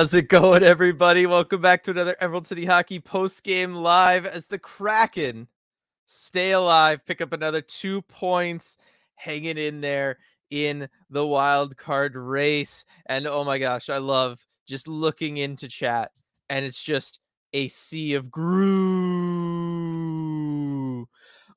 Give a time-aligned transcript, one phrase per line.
[0.00, 1.26] How's it going, everybody?
[1.26, 5.46] Welcome back to another Emerald City Hockey post game live as the Kraken
[6.06, 8.78] stay alive, pick up another two points,
[9.16, 10.16] hanging in there
[10.48, 12.86] in the wild card race.
[13.04, 16.12] And oh my gosh, I love just looking into chat,
[16.48, 17.20] and it's just
[17.52, 19.49] a sea of Gru.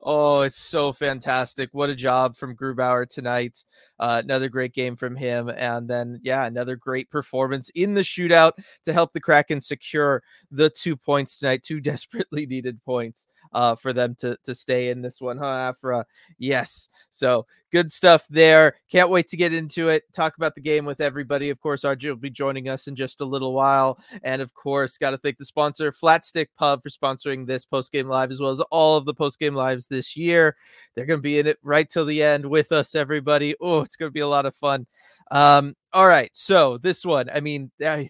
[0.06, 1.70] Oh, it's so fantastic.
[1.72, 3.64] What a job from Grubauer tonight.
[4.00, 5.48] Uh, another great game from him.
[5.48, 8.52] And then, yeah, another great performance in the shootout
[8.84, 10.22] to help the Kraken secure
[10.52, 15.02] the two points tonight, two desperately needed points uh, for them to, to stay in
[15.02, 16.06] this one, huh, Afra?
[16.38, 16.90] Yes.
[17.10, 18.76] So good stuff there.
[18.92, 20.04] Can't wait to get into it.
[20.12, 21.50] Talk about the game with everybody.
[21.50, 24.00] Of course, RJ will be joining us in just a little while.
[24.24, 28.10] And of course, got to thank the sponsor, Flatstick Pub, for sponsoring this post game
[28.10, 30.56] live as well as all of the post game lives this year.
[30.96, 33.56] They're going to be in it right till the end with us, everybody.
[33.62, 34.86] Oh, it's going to be a lot of fun.
[35.32, 36.30] Um, all right.
[36.34, 38.10] So this one, I mean, I,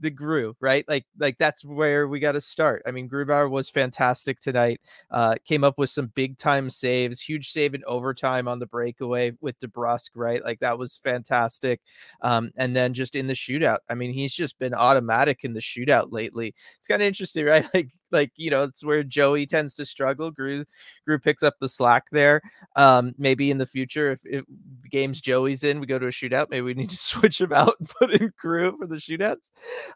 [0.00, 0.84] the Gru, right?
[0.88, 2.82] Like like that's where we got to start.
[2.86, 4.80] I mean, Grubauer was fantastic tonight.
[5.10, 9.32] Uh, came up with some big time saves, huge save in overtime on the breakaway
[9.40, 10.42] with DeBrusk, right?
[10.44, 11.80] Like that was fantastic.
[12.22, 15.60] Um, and then just in the shootout, I mean, he's just been automatic in the
[15.60, 16.54] shootout lately.
[16.78, 17.66] It's kind of interesting, right?
[17.74, 20.30] Like like you know it's where Joey tends to struggle.
[20.30, 20.64] Gru
[21.06, 22.40] Gru picks up the slack there.
[22.76, 24.44] Um, maybe in the future, if, if
[24.82, 26.50] the games Joey's in, we go to a shootout.
[26.50, 29.50] Maybe we need to switch him out and put in Gru for the shootouts.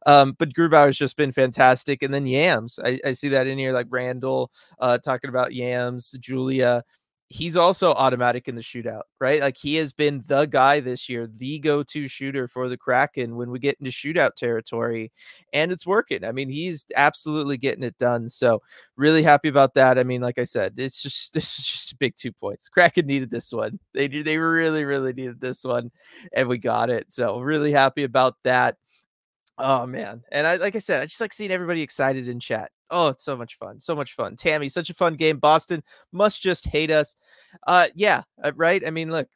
[0.06, 2.78] Um, but Grubauer's just been fantastic, and then Yams.
[2.84, 6.84] I, I see that in here, like Randall uh, talking about Yams, Julia
[7.32, 9.40] he's also automatic in the shootout, right?
[9.40, 13.50] Like he has been the guy this year, the go-to shooter for the Kraken when
[13.50, 15.10] we get into shootout territory,
[15.54, 16.24] and it's working.
[16.24, 18.28] I mean, he's absolutely getting it done.
[18.28, 18.60] So
[18.96, 19.98] really happy about that.
[19.98, 22.68] I mean, like I said, it's just this is just a big two points.
[22.68, 23.78] Kraken needed this one.
[23.94, 25.90] They they really really needed this one,
[26.34, 27.10] and we got it.
[27.12, 28.76] So really happy about that.
[29.58, 30.22] Oh man.
[30.32, 32.70] And I like I said, I just like seeing everybody excited in chat.
[32.92, 33.80] Oh, it's so much fun.
[33.80, 34.36] So much fun.
[34.36, 35.38] Tammy, such a fun game.
[35.38, 35.82] Boston
[36.12, 37.16] must just hate us.
[37.66, 38.86] Uh yeah, uh, right?
[38.86, 39.28] I mean, look,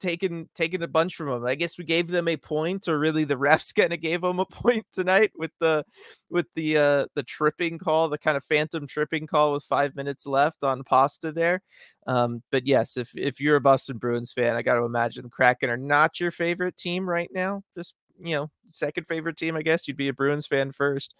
[0.00, 1.46] taken taken a bunch from them.
[1.46, 4.40] I guess we gave them a point, or really the refs kind of gave them
[4.40, 5.84] a point tonight with the
[6.30, 10.26] with the uh the tripping call, the kind of phantom tripping call with five minutes
[10.26, 11.60] left on pasta there.
[12.06, 15.28] Um, but yes, if if you're a Boston Bruins fan, I got to imagine the
[15.30, 17.62] Kraken are not your favorite team right now.
[17.76, 21.14] Just you know, second favorite team, I guess you'd be a Bruins fan first.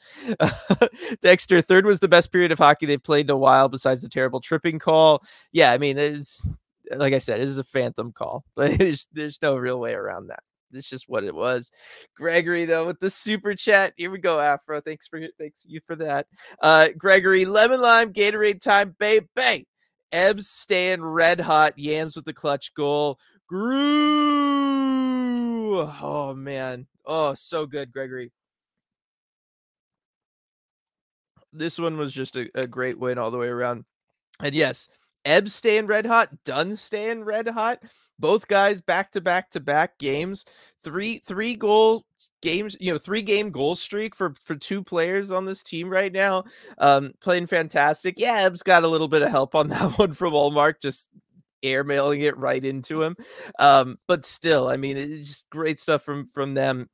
[1.21, 4.09] Dexter, third was the best period of hockey they've played in a while, besides the
[4.09, 5.23] terrible tripping call.
[5.53, 6.47] Yeah, I mean, it's
[6.95, 10.29] like I said, it is a phantom call, but there's, there's no real way around
[10.29, 10.43] that.
[10.73, 11.71] It's just what it was.
[12.17, 13.93] Gregory, though, with the super chat.
[13.97, 14.81] Here we go, Afro.
[14.81, 16.29] Thanks for thanks you for that.
[16.63, 19.65] Uh Gregory, lemon lime, Gatorade time, babe, babe.
[20.13, 21.77] Ebbs staying red hot.
[21.77, 23.19] Yams with the clutch goal.
[25.71, 25.91] Gru.
[26.03, 26.87] Oh man.
[27.07, 28.33] Oh, so good, Gregory.
[31.53, 33.85] This one was just a, a great win all the way around.
[34.41, 34.89] And yes,
[35.25, 37.83] Ebb staying red hot, Dunn staying red hot.
[38.19, 40.45] Both guys back to back to back games.
[40.83, 42.05] Three three goal
[42.43, 46.13] games, you know, three game goal streak for for two players on this team right
[46.13, 46.45] now.
[46.79, 48.19] Um, playing fantastic.
[48.19, 51.09] Yeah, Ebb's got a little bit of help on that one from Ullmark, just
[51.63, 53.17] airmailing it right into him.
[53.59, 56.89] Um, but still, I mean, it's just great stuff from from them.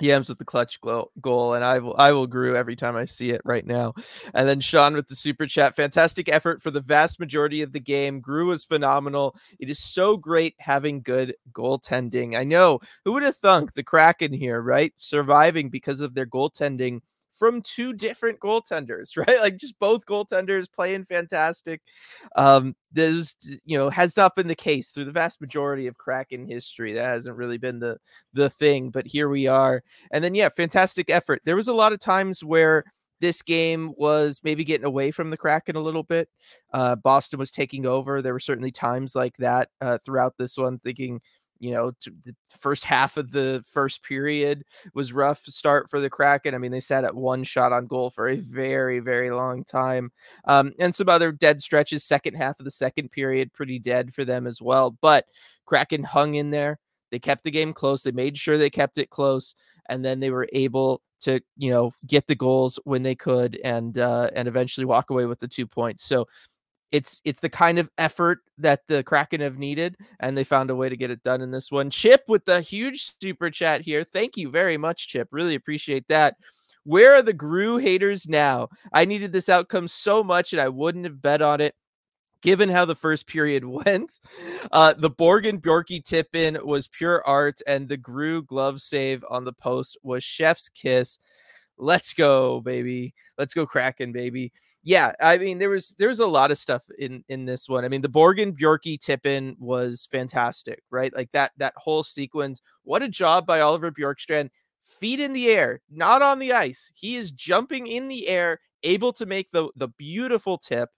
[0.00, 3.30] Yams with the clutch goal, and I will I will grew every time I see
[3.30, 3.94] it right now.
[4.34, 7.80] And then Sean with the super chat, fantastic effort for the vast majority of the
[7.80, 8.20] game.
[8.20, 9.36] Gru was phenomenal.
[9.58, 12.36] It is so great having good goaltending.
[12.36, 14.92] I know who would have thunk the Kraken here, right?
[14.96, 17.00] Surviving because of their goaltending
[17.40, 19.40] from two different goaltenders, right?
[19.40, 21.80] Like just both goaltenders playing fantastic.
[22.36, 23.34] Um, this
[23.64, 26.92] you know has not been the case through the vast majority of Kraken history.
[26.92, 27.96] That hasn't really been the
[28.34, 29.82] the thing, but here we are.
[30.12, 31.40] And then yeah, fantastic effort.
[31.44, 32.84] There was a lot of times where
[33.20, 36.28] this game was maybe getting away from the Kraken a little bit.
[36.72, 38.22] Uh, Boston was taking over.
[38.22, 41.20] There were certainly times like that uh, throughout this one, thinking,
[41.60, 41.92] you know,
[42.24, 44.64] the first half of the first period
[44.94, 46.54] was rough start for the Kraken.
[46.54, 50.10] I mean, they sat at one shot on goal for a very, very long time.
[50.46, 54.24] Um, and some other dead stretches, second half of the second period, pretty dead for
[54.24, 54.96] them as well.
[55.02, 55.26] But
[55.66, 56.78] Kraken hung in there.
[57.10, 58.02] They kept the game close.
[58.02, 59.54] They made sure they kept it close.
[59.88, 63.98] And then they were able to, you know, get the goals when they could and
[63.98, 66.04] uh, and eventually walk away with the two points.
[66.04, 66.26] So
[66.92, 70.74] it's it's the kind of effort that the Kraken have needed, and they found a
[70.76, 71.90] way to get it done in this one.
[71.90, 74.04] Chip with the huge super chat here.
[74.04, 75.28] Thank you very much, Chip.
[75.30, 76.36] Really appreciate that.
[76.84, 78.68] Where are the Gru haters now?
[78.92, 81.74] I needed this outcome so much, and I wouldn't have bet on it.
[82.42, 84.18] given how the first period went.
[84.72, 89.44] Uh, the Borgen Bjorky tip in was pure art, and the Gru glove save on
[89.44, 91.18] the post was chef's kiss.
[91.76, 93.14] Let's go, baby.
[93.40, 94.52] Let's go Kraken, baby.
[94.82, 97.86] Yeah, I mean there was there was a lot of stuff in in this one.
[97.86, 101.14] I mean the Borgen Bjorky tip in was fantastic, right?
[101.16, 102.60] Like that that whole sequence.
[102.84, 104.50] What a job by Oliver Bjorkstrand.
[104.82, 106.90] Feet in the air, not on the ice.
[106.94, 110.90] He is jumping in the air, able to make the the beautiful tip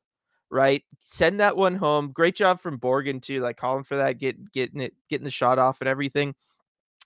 [0.50, 0.85] right?
[1.00, 2.12] Send that one home.
[2.12, 3.41] Great job from Borgen too.
[3.41, 6.35] Like calling for that, get getting it, getting the shot off and everything.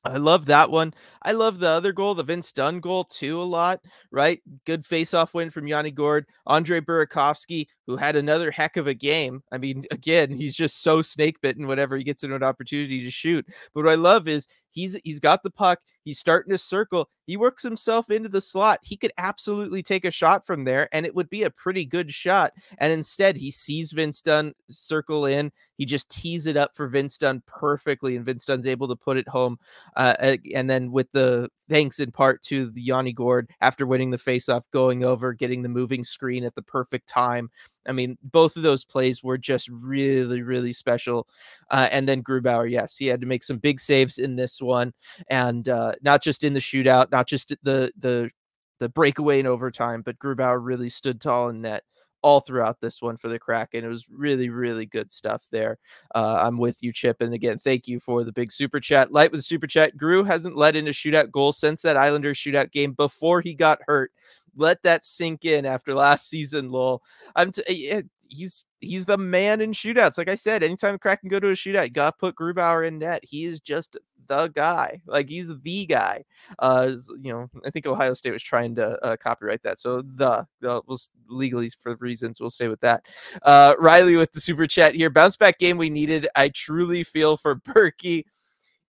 [0.04, 0.94] I love that one.
[1.22, 3.80] I love the other goal, the Vince Dunn goal too, a lot,
[4.12, 4.40] right?
[4.64, 6.26] Good face-off win from Yanni Gourde.
[6.46, 9.42] Andre Burakovsky, who had another heck of a game.
[9.50, 13.46] I mean, again, he's just so snake bitten whenever he gets an opportunity to shoot.
[13.74, 17.36] But what I love is he's he's got the puck, he's starting to circle, he
[17.36, 18.78] works himself into the slot.
[18.82, 22.10] He could absolutely take a shot from there, and it would be a pretty good
[22.10, 22.52] shot.
[22.78, 25.50] And instead, he sees Vince Dunn circle in.
[25.76, 29.18] He just tees it up for Vince Dunn perfectly, and Vince Dunn's able to put
[29.18, 29.58] it home.
[29.96, 34.16] Uh, and then with the thanks in part to the Yanni Gourde after winning the
[34.16, 37.50] faceoff, going over, getting the moving screen at the perfect time.
[37.88, 41.28] I mean, both of those plays were just really, really special.
[41.70, 44.92] Uh, and then Grubauer, yes, he had to make some big saves in this one,
[45.28, 48.30] and uh, not just in the shootout, not just the the
[48.78, 51.82] the breakaway in overtime, but Grubauer really stood tall in net
[52.22, 53.78] all throughout this one for the Kraken.
[53.78, 55.78] And it was really, really good stuff there.
[56.14, 57.20] Uh, I'm with you, Chip.
[57.20, 59.12] And again, thank you for the big super chat.
[59.12, 59.96] Light with super chat.
[59.96, 63.78] Gru hasn't led in a shootout goal since that Islanders shootout game before he got
[63.86, 64.10] hurt.
[64.56, 67.02] Let that sink in after last season, lol.
[67.36, 70.18] I'm t- he's he's the man in shootouts.
[70.18, 73.20] Like I said, anytime Kraken go to a shootout, got to put Grubauer in net.
[73.22, 73.96] He is just
[74.26, 75.00] the guy.
[75.06, 76.24] Like he's the guy.
[76.58, 80.46] Uh, you know, I think Ohio State was trying to uh, copyright that, so the,
[80.60, 83.04] the we'll legally for reasons we'll stay with that.
[83.42, 85.10] Uh, Riley with the super chat here.
[85.10, 86.28] Bounce back game we needed.
[86.34, 88.24] I truly feel for Berkey.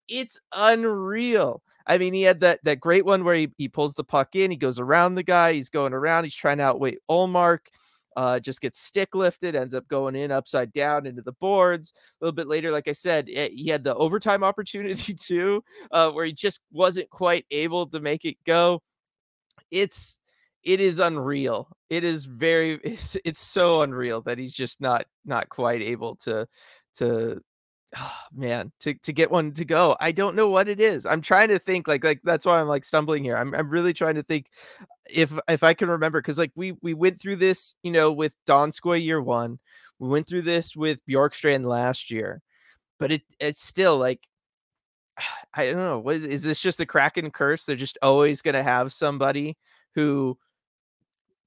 [0.07, 1.61] It's unreal.
[1.85, 4.51] I mean, he had that that great one where he, he pulls the puck in,
[4.51, 7.59] he goes around the guy, he's going around, he's trying to outweight Ullmark
[8.17, 11.93] uh, just gets stick lifted, ends up going in upside down into the boards.
[11.95, 15.63] A little bit later, like I said, it, eh, he had the overtime opportunity too,
[15.91, 18.81] uh, where he just wasn't quite able to make it go.
[19.69, 20.17] It's
[20.63, 21.69] it is unreal.
[21.91, 26.47] It is very it's, it's so unreal that he's just not not quite able to
[26.95, 27.39] to
[27.95, 31.21] oh, man to to get one to go i don't know what it is i'm
[31.21, 34.15] trying to think like like that's why i'm like stumbling here i'm, I'm really trying
[34.15, 34.47] to think
[35.09, 38.35] if if i can remember because like we we went through this you know with
[38.45, 39.59] donskoy year one
[39.99, 42.41] we went through this with bjorkstrand last year
[42.99, 44.27] but it it's still like
[45.53, 48.53] i don't know what is, is this just a kraken curse they're just always going
[48.55, 49.55] to have somebody
[49.95, 50.37] who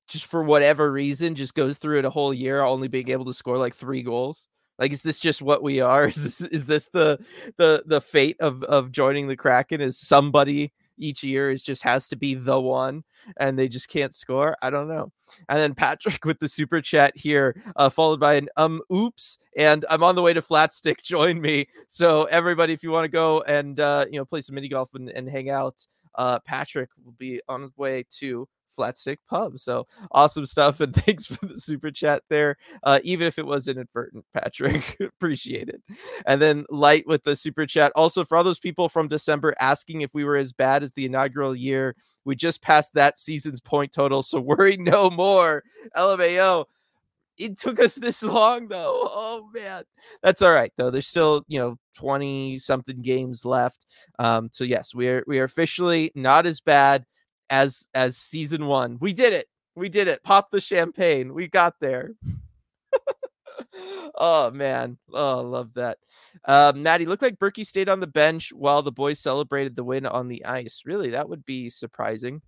[0.08, 3.34] just for whatever reason just goes through it a whole year only being able to
[3.34, 4.48] score like three goals
[4.80, 6.08] like, is this just what we are?
[6.08, 7.18] Is this is this the
[7.56, 9.80] the the fate of of joining the Kraken?
[9.80, 13.02] Is somebody each year is just has to be the one
[13.38, 15.10] and they just can't score i don't know
[15.48, 19.84] and then patrick with the super chat here uh, followed by an um oops and
[19.88, 23.08] i'm on the way to flat stick join me so everybody if you want to
[23.08, 26.90] go and uh, you know play some mini golf and, and hang out uh, patrick
[27.04, 28.46] will be on his way to
[28.76, 29.58] Flatstick Pub.
[29.58, 30.80] So awesome stuff.
[30.80, 32.56] And thanks for the super chat there.
[32.82, 34.96] Uh, even if it was inadvertent, Patrick.
[35.00, 35.82] Appreciate it.
[36.26, 37.92] And then Light with the super chat.
[37.94, 41.06] Also, for all those people from December asking if we were as bad as the
[41.06, 44.22] inaugural year, we just passed that season's point total.
[44.22, 45.62] So worry no more.
[45.96, 46.66] LMAO
[47.40, 49.08] it took us this long though.
[49.10, 49.84] Oh man.
[50.22, 50.90] That's all right though.
[50.90, 53.86] There's still, you know, 20 something games left.
[54.18, 57.04] Um so yes, we are we are officially not as bad
[57.50, 58.96] as as season one.
[59.00, 59.48] We did it.
[59.74, 60.22] We did it.
[60.22, 61.34] Pop the champagne.
[61.34, 62.12] We got there.
[64.14, 64.98] oh man.
[65.12, 65.98] Oh, love that.
[66.44, 70.06] Um, Maddie looked like Berkey stayed on the bench while the boys celebrated the win
[70.06, 70.82] on the ice.
[70.86, 72.40] Really, that would be surprising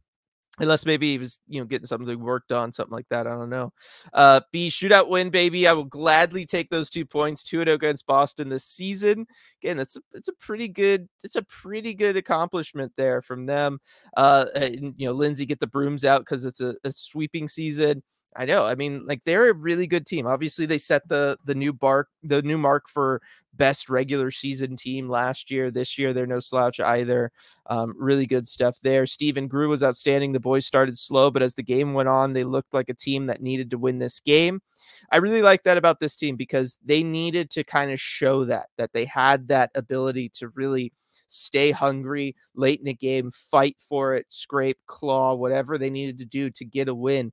[0.59, 3.49] unless maybe he was you know getting something worked on something like that i don't
[3.49, 3.73] know.
[4.13, 8.07] Uh b shootout win baby i will gladly take those two points 2 0 against
[8.07, 9.27] boston this season.
[9.63, 13.79] Again that's a, that's a pretty good it's a pretty good accomplishment there from them.
[14.17, 18.03] Uh and, you know lindsay get the brooms out because it's a, a sweeping season
[18.35, 18.65] I know.
[18.65, 20.27] I mean, like they're a really good team.
[20.27, 23.21] Obviously, they set the the new bark the new mark for
[23.55, 25.71] best regular season team last year.
[25.71, 27.31] This year, they're no slouch either.
[27.67, 29.05] Um, really good stuff there.
[29.05, 30.33] Stephen Gru was outstanding.
[30.33, 33.27] The boys started slow, but as the game went on, they looked like a team
[33.27, 34.63] that needed to win this game.
[35.11, 38.69] I really like that about this team because they needed to kind of show that
[38.79, 40.93] that they had that ability to really
[41.27, 46.27] stay hungry late in the game, fight for it, scrape, claw, whatever they needed to
[46.27, 47.33] do to get a win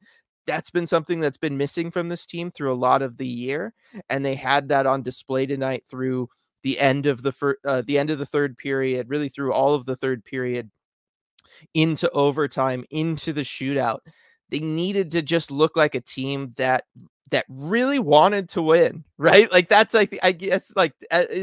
[0.50, 3.76] that's been something that's been missing from this team through a lot of the year,
[4.10, 6.28] and they had that on display tonight through
[6.64, 9.76] the end of the fir- uh, the end of the third period, really through all
[9.76, 10.72] of the third period
[11.76, 14.00] into overtime, into the shootout.
[14.50, 16.86] They needed to just look like a team that
[17.30, 19.52] that really wanted to win, right?
[19.52, 20.94] Like that's like I guess like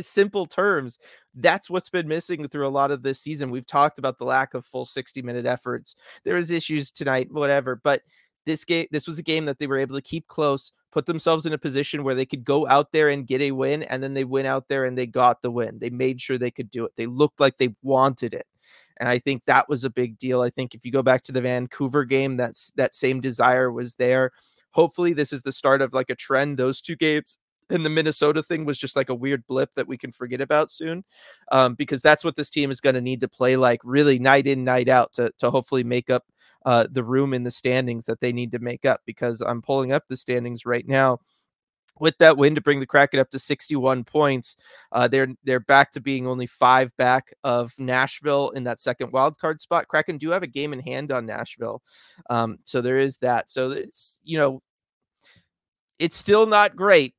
[0.00, 0.98] simple terms,
[1.36, 3.50] that's what's been missing through a lot of this season.
[3.50, 5.94] We've talked about the lack of full 60 minute efforts.
[6.25, 8.02] There was issues tonight, whatever, but
[8.47, 11.45] this game this was a game that they were able to keep close, put themselves
[11.45, 14.15] in a position where they could go out there and get a win and then
[14.15, 15.79] they went out there and they got the win.
[15.79, 16.93] They made sure they could do it.
[16.97, 18.47] They looked like they wanted it.
[18.99, 20.41] And I think that was a big deal.
[20.41, 23.95] I think if you go back to the Vancouver game, that's that same desire was
[23.97, 24.31] there.
[24.71, 26.57] Hopefully, this is the start of like a trend.
[26.57, 27.38] Those two games
[27.71, 30.71] and the Minnesota thing was just like a weird blip that we can forget about
[30.71, 31.05] soon,
[31.53, 34.47] um, because that's what this team is going to need to play like really night
[34.47, 36.25] in, night out to to hopefully make up
[36.66, 39.00] uh, the room in the standings that they need to make up.
[39.06, 41.20] Because I'm pulling up the standings right now
[41.99, 44.56] with that win to bring the Kraken up to 61 points.
[44.92, 49.38] Uh, they're they're back to being only five back of Nashville in that second wild
[49.38, 49.88] card spot.
[49.88, 51.82] Kraken do have a game in hand on Nashville,
[52.28, 53.50] um, so there is that.
[53.50, 54.62] So it's you know,
[55.99, 57.14] it's still not great,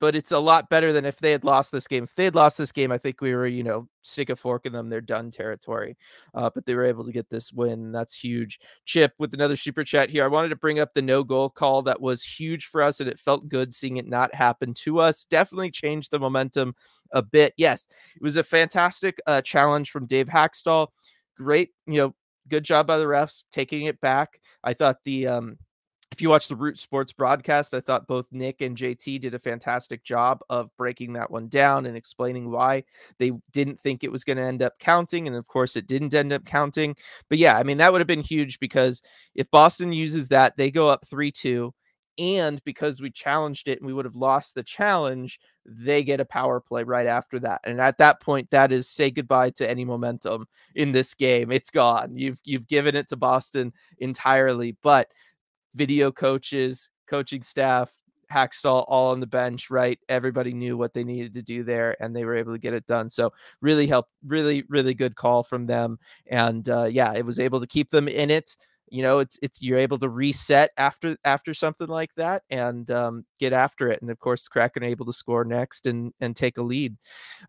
[0.00, 2.04] but it's a lot better than if they had lost this game.
[2.04, 4.64] If they had lost this game, I think we were, you know, stick a fork
[4.64, 4.88] in them.
[4.88, 5.96] They're done territory.
[6.34, 7.92] Uh, but they were able to get this win.
[7.92, 8.60] That's huge.
[8.86, 10.24] Chip with another super chat here.
[10.24, 13.10] I wanted to bring up the no goal call that was huge for us, and
[13.10, 15.26] it felt good seeing it not happen to us.
[15.26, 16.74] Definitely changed the momentum
[17.12, 17.52] a bit.
[17.58, 20.88] Yes, it was a fantastic uh, challenge from Dave Hakstol.
[21.36, 22.14] Great, you know,
[22.48, 24.40] good job by the refs taking it back.
[24.64, 25.58] I thought the um
[26.20, 29.38] if you watch the Root Sports broadcast, I thought both Nick and JT did a
[29.38, 32.84] fantastic job of breaking that one down and explaining why
[33.18, 35.26] they didn't think it was going to end up counting.
[35.26, 36.94] And of course, it didn't end up counting.
[37.30, 39.00] But yeah, I mean, that would have been huge because
[39.34, 41.72] if Boston uses that, they go up 3 2.
[42.18, 46.24] And because we challenged it and we would have lost the challenge, they get a
[46.26, 47.62] power play right after that.
[47.64, 51.50] And at that point, that is say goodbye to any momentum in this game.
[51.50, 52.14] It's gone.
[52.18, 54.76] You've you've given it to Boston entirely.
[54.82, 55.08] But
[55.74, 57.98] video coaches, coaching staff,
[58.32, 59.98] Hakstol all on the bench, right?
[60.08, 62.86] Everybody knew what they needed to do there, and they were able to get it
[62.86, 63.10] done.
[63.10, 65.98] So really help, really, really good call from them.
[66.28, 68.56] And uh, yeah, it was able to keep them in it
[68.90, 73.24] you know it's it's you're able to reset after after something like that and um,
[73.38, 76.62] get after it and of course kraken able to score next and and take a
[76.62, 76.96] lead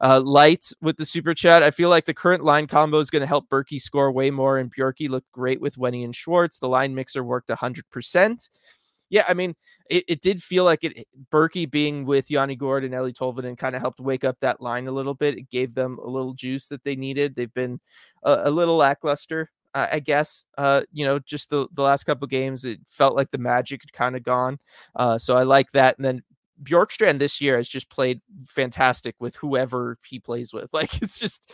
[0.01, 3.21] uh, light with the super chat i feel like the current line combo is going
[3.21, 6.67] to help berkey score way more and bjorky looked great with wenny and schwartz the
[6.67, 8.49] line mixer worked 100%
[9.11, 9.55] yeah, I mean,
[9.89, 13.75] it, it did feel like it Berkey being with Yanni Gourde and Eeli Tolvanen kind
[13.75, 15.37] of helped wake up that line a little bit.
[15.37, 17.35] It gave them a little juice that they needed.
[17.35, 17.81] They've been
[18.23, 20.45] a, a little lackluster I guess.
[20.57, 23.93] Uh, you know, just the the last couple games, it felt like the magic had
[23.93, 24.59] kind of gone.
[24.95, 25.97] Uh, so I like that.
[25.97, 26.23] And then
[26.63, 30.69] Bjorkstrand this year has just played fantastic with whoever he plays with.
[30.81, 31.51] Like it's just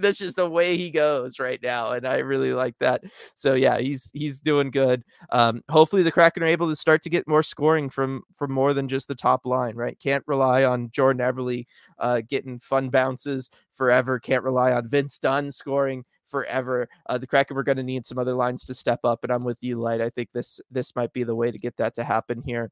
[0.00, 3.02] that's just the way he goes right now, and I really like that.
[3.34, 5.04] So yeah, he's he's doing good.
[5.30, 8.72] Um, hopefully the Kraken are able to start to get more scoring from from more
[8.74, 9.74] than just the top line.
[9.76, 11.64] Right, can't rely on Jordan Eberle
[11.98, 14.18] uh, getting fun bounces forever.
[14.18, 16.88] Can't rely on Vince Dunn scoring forever.
[17.08, 19.44] Uh, the Kraken were going to need some other lines to step up, and I'm
[19.44, 20.00] with you, Light.
[20.00, 22.70] I think this this might be the way to get that to happen here.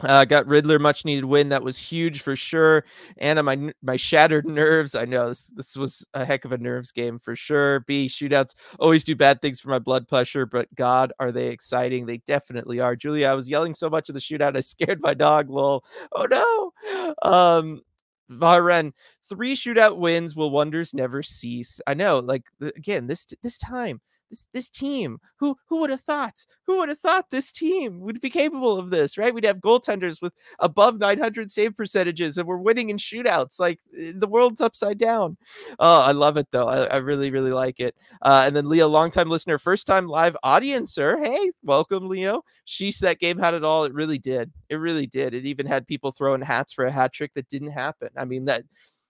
[0.00, 1.50] Uh, got Riddler much needed win.
[1.50, 2.84] That was huge for sure.
[3.18, 4.96] Anna, my my shattered nerves.
[4.96, 7.80] I know this, this was a heck of a nerves game for sure.
[7.80, 12.06] B shootouts always do bad things for my blood pressure, but God, are they exciting?
[12.06, 12.96] They definitely are.
[12.96, 15.48] Julia, I was yelling so much of the shootout, I scared my dog.
[15.48, 15.84] Lol.
[16.10, 17.14] Oh no.
[17.22, 17.82] Um,
[18.30, 18.92] Varen,
[19.28, 21.80] three shootout wins will wonders never cease.
[21.86, 24.00] I know, like again, this this time
[24.34, 25.18] this this team?
[25.38, 28.90] Who who would have thought who would have thought this team would be capable of
[28.90, 29.34] this right?
[29.34, 34.12] We'd have goaltenders with above 900 save percentages and we're winning in shootouts like eh,
[34.14, 35.36] the world's upside down.
[35.78, 36.68] Oh i love it though.
[36.68, 37.94] I, I really really like it.
[38.22, 41.22] Uh, and then leo longtime listener first time live audiencer.
[41.24, 42.42] Hey welcome leo.
[42.66, 43.84] Sheesh that game had it all.
[43.84, 44.50] It really did.
[44.68, 45.34] It really did.
[45.34, 48.08] It even had people throwing hats for a hat trick that didn't happen.
[48.16, 48.64] I mean that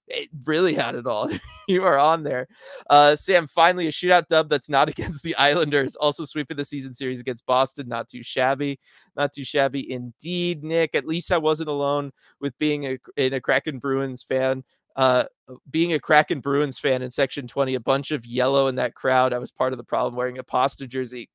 [0.09, 1.31] it really had it all.
[1.69, 2.47] you are on there.
[2.91, 5.97] Uh, Sam, finally a shootout dub that's not against the Islanders.
[5.97, 7.89] Also sweeping the season series against Boston.
[7.89, 8.79] Not too shabby.
[9.17, 10.95] Not too shabby indeed, Nick.
[10.95, 14.65] At least I wasn't alone with being a, in a Kraken Bruins fan.
[14.97, 15.25] Uh,
[15.71, 19.33] being a Kraken Bruins fan in section 20, a bunch of yellow in that crowd.
[19.33, 21.29] I was part of the problem wearing a pasta jersey.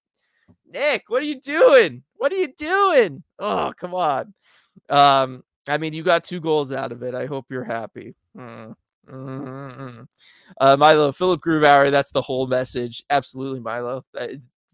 [0.65, 2.03] Nick, what are you doing?
[2.15, 3.23] What are you doing?
[3.37, 4.33] Oh, come on.
[4.87, 7.15] Um, I mean, you got two goals out of it.
[7.15, 8.15] I hope you're happy.
[8.37, 8.75] Mm.
[10.59, 13.03] Uh, Milo, Philip Grubauer, that's the whole message.
[13.09, 14.03] Absolutely, Milo.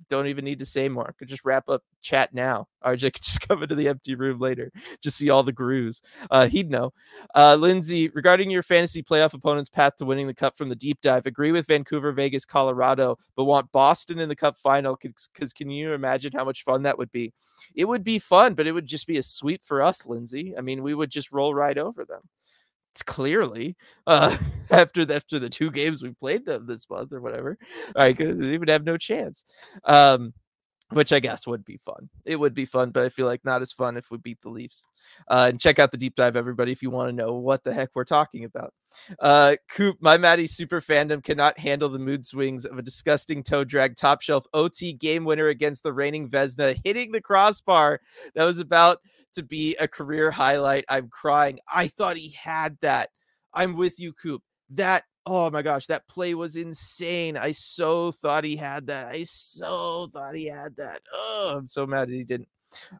[0.10, 1.14] Don't even need to say more.
[1.18, 2.68] Could just wrap up chat now.
[2.86, 4.72] RJ could just come into the empty room later,
[5.02, 6.02] just see all the grooves.
[6.30, 6.94] Uh, he'd know.
[7.34, 11.02] Uh, Lindsay, regarding your fantasy playoff opponent's path to winning the cup from the deep
[11.02, 15.70] dive, agree with Vancouver, Vegas, Colorado, but want Boston in the cup final because can
[15.70, 17.34] you imagine how much fun that would be?
[17.74, 20.56] It would be fun, but it would just be a sweep for us, Lindsay.
[20.58, 22.22] I mean, we would just roll right over them
[23.04, 23.76] clearly
[24.08, 24.36] uh,
[24.72, 27.58] after the, after the two games we played them this month or whatever.
[27.96, 29.44] I could even have no chance.
[29.84, 30.34] Um,
[30.92, 32.10] which I guess would be fun.
[32.26, 34.50] It would be fun, but I feel like not as fun if we beat the
[34.50, 34.86] Leafs.
[35.28, 37.74] Uh, and check out the deep dive, everybody, if you want to know what the
[37.74, 38.74] heck we're talking about.
[39.20, 43.64] Uh, Coop, my Matty super fandom cannot handle the mood swings of a disgusting toe
[43.64, 48.00] drag top shelf OT game winner against the reigning Vezina hitting the crossbar.
[48.36, 49.00] That was about
[49.34, 50.86] to be a career highlight.
[50.88, 51.60] I'm crying.
[51.74, 53.10] I thought he had that.
[53.54, 54.44] I'm with you, Coop.
[54.70, 57.38] That oh my gosh, that play was insane.
[57.38, 59.08] I so thought he had that.
[59.08, 61.00] I so thought he had that.
[61.14, 62.48] Oh, I'm so mad that he didn't.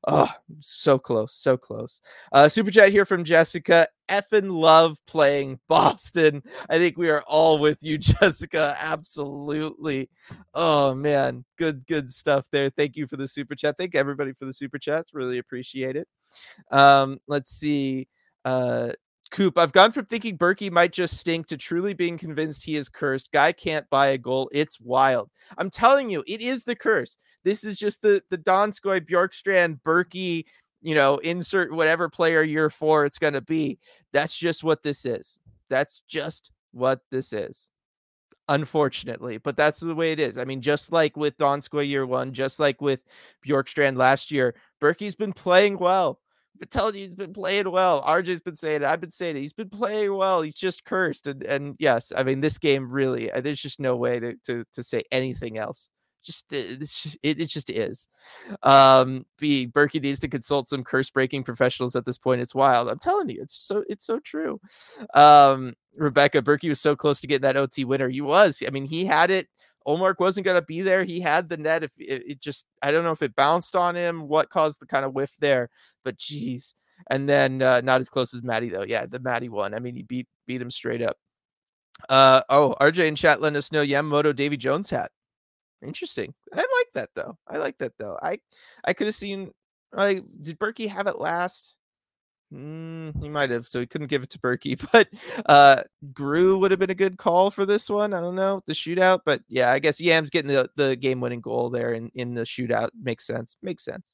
[0.08, 0.30] Oh,
[0.62, 2.02] so close, so close.
[2.32, 3.88] Uh, super chat here from Jessica.
[4.10, 6.44] Effing love playing Boston.
[6.70, 8.76] I think we are all with you, Jessica.
[8.80, 10.10] Absolutely.
[10.54, 12.70] Oh man, good, good stuff there.
[12.70, 13.76] Thank you for the super chat.
[13.78, 15.14] Thank everybody for the super chats.
[15.14, 16.08] Really appreciate it.
[16.72, 18.08] Um, let's see.
[18.44, 18.92] Uh,
[19.32, 22.90] Coop, I've gone from thinking Berkey might just stink to truly being convinced he is
[22.90, 23.32] cursed.
[23.32, 24.50] Guy can't buy a goal.
[24.54, 25.30] It's wild.
[25.58, 27.18] I'm telling you, it is the curse.
[27.44, 30.46] This is just the the Donskoy, Bjorkstrand, Berkey,
[30.82, 33.80] you know, insert whatever player year four it's gonna be.
[34.14, 35.40] That's just what this is.
[35.70, 37.70] That's just what this is.
[38.48, 40.38] Unfortunately, but that's the way it is.
[40.38, 43.02] I mean, just like with Donskoy year one, just like with
[43.46, 46.20] Bjorkstrand last year, Berkey's been playing well
[46.70, 48.02] telling you he's been playing well.
[48.04, 48.84] RJ's been saying it.
[48.84, 49.42] I've been saying it.
[49.42, 50.42] He's been playing well.
[50.42, 51.28] He's just cursed.
[51.28, 53.32] And and yes, I mean this game really.
[53.32, 55.90] Uh, there's just no way to to to say anything else.
[56.24, 56.58] Just uh,
[57.24, 58.08] it, it just is.
[58.64, 62.42] Um, B Berkey needs to consult some curse breaking professionals at this point.
[62.42, 62.90] It's wild.
[62.90, 64.60] I'm telling you, it's so it's so true.
[65.14, 68.10] Um, Rebecca Berkey was so close to getting that OT winner.
[68.10, 68.64] He was.
[68.66, 69.48] I mean, he had it
[69.88, 71.04] Ullmark wasn't going to be there.
[71.04, 71.84] He had the net.
[71.84, 74.88] If it, it, just, I don't know if it bounced on him, what caused the
[74.88, 75.70] kind of whiff there,
[76.04, 76.76] but geez.
[77.10, 78.84] And then uh, not as close as Matty though.
[78.84, 79.74] Yeah, the Matty one.
[79.74, 81.18] I mean, he beat beat him straight up.
[82.10, 85.12] Uh oh, RJ in chat letting us know Yamamoto Davy Jones hat.
[85.84, 86.34] Interesting.
[86.54, 87.38] I like that though.
[87.48, 88.18] I like that though.
[88.22, 88.40] I
[88.84, 89.52] I could have seen.
[89.94, 91.76] Like, did Berkey have it last?
[92.54, 94.80] Mm, he might have, so he couldn't give it to Berkey.
[94.92, 95.08] But
[95.48, 95.82] uh
[96.14, 98.14] Gru would have been a good call for this one.
[98.14, 101.42] I don't know the shootout, but yeah, I guess Yam's getting the, the game winning
[101.42, 103.56] goal there in, in the shootout makes sense.
[103.64, 104.12] Makes sense.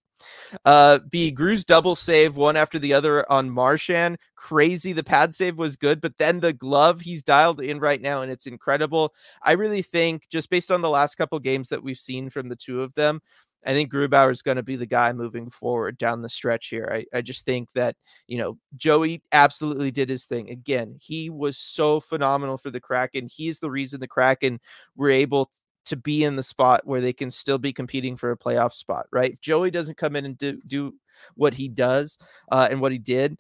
[0.66, 4.18] Uh B Gru's double save one after the other on Marchand.
[4.36, 4.94] Crazy.
[4.94, 8.32] The pad save was good, but then the glove he's dialed in right now, and
[8.32, 9.14] it's incredible.
[9.44, 12.56] I really think just based on the last couple games that we've seen from the
[12.56, 13.20] two of them,
[13.66, 16.90] I think Grubauer is going to be the guy moving forward down the stretch here.
[16.92, 17.96] I, I just think that,
[18.28, 20.50] you know, Joey absolutely did his thing.
[20.50, 23.28] Again, he was so phenomenal for the Kraken.
[23.32, 24.60] He's the reason the Kraken
[24.96, 25.52] were able
[25.86, 29.08] to be in the spot where they can still be competing for a playoff spot,
[29.12, 29.34] right?
[29.34, 30.94] If Joey doesn't come in and do, do
[31.36, 32.18] what he does
[32.52, 33.38] uh, and what he did,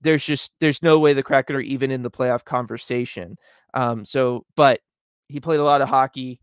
[0.00, 3.36] there's just there's no way the Kraken are even in the playoff conversation.
[3.72, 4.80] Um, so, but
[5.28, 6.40] he played a lot of hockey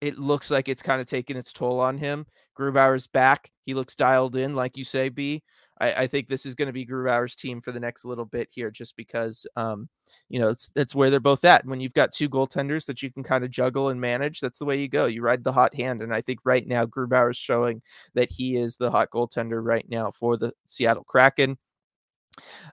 [0.00, 2.26] it looks like it's kind of taking its toll on him.
[2.58, 3.50] Grubauer's back.
[3.64, 5.42] He looks dialed in, like you say, B.
[5.80, 8.48] I, I think this is going to be Grubauer's team for the next little bit
[8.50, 9.88] here, just because, um,
[10.28, 11.64] you know, it's it's where they're both at.
[11.64, 14.64] When you've got two goaltenders that you can kind of juggle and manage, that's the
[14.64, 15.06] way you go.
[15.06, 17.82] You ride the hot hand, and I think right now Grubauer's showing
[18.14, 21.58] that he is the hot goaltender right now for the Seattle Kraken.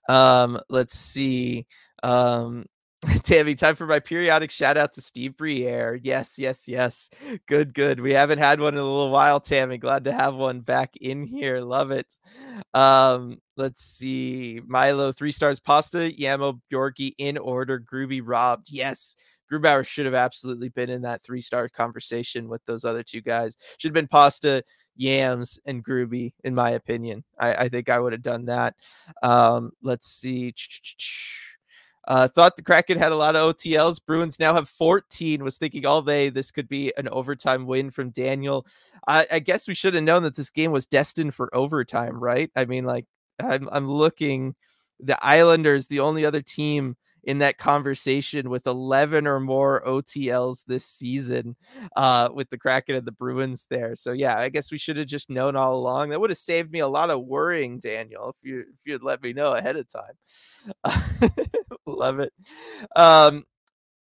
[0.10, 1.66] Um, let's see.
[2.04, 2.66] Um,
[3.24, 6.00] Tammy, time for my periodic shout out to Steve Briere.
[6.02, 7.10] Yes, yes, yes.
[7.46, 8.00] Good, good.
[8.00, 9.78] We haven't had one in a little while, Tammy.
[9.78, 11.60] Glad to have one back in here.
[11.62, 12.08] Love it.
[12.74, 14.62] Um, let's see.
[14.66, 18.72] Milo, three stars pasta, Yamo, Bjorky in order, Groovy robbed.
[18.72, 19.16] Yes.
[19.52, 23.56] Grubauer should have absolutely been in that three star conversation with those other two guys.
[23.78, 24.64] Should have been pasta,
[24.96, 27.24] Yams, and Groovy, in my opinion.
[27.40, 28.76] I, I think I would have done that.
[29.22, 30.54] Um, let's see.
[32.08, 34.00] Uh, thought the Kraken had a lot of OTLs.
[34.06, 35.44] Bruins now have 14.
[35.44, 38.66] Was thinking all day this could be an overtime win from Daniel.
[39.08, 42.52] I, I guess we should have known that this game was destined for overtime, right?
[42.56, 43.06] I mean, like
[43.40, 44.56] I'm I'm looking.
[45.02, 50.86] The Islanders, the only other team in that conversation with 11 or more OTLs this
[50.86, 51.56] season
[51.96, 53.96] uh, with the Kraken and the Bruins there.
[53.96, 56.10] So yeah, I guess we should have just known all along.
[56.10, 59.04] That would have saved me a lot of worrying, Daniel, if you if you had
[59.04, 61.32] let me know ahead of time.
[61.86, 62.34] Love it.
[62.96, 63.44] Um,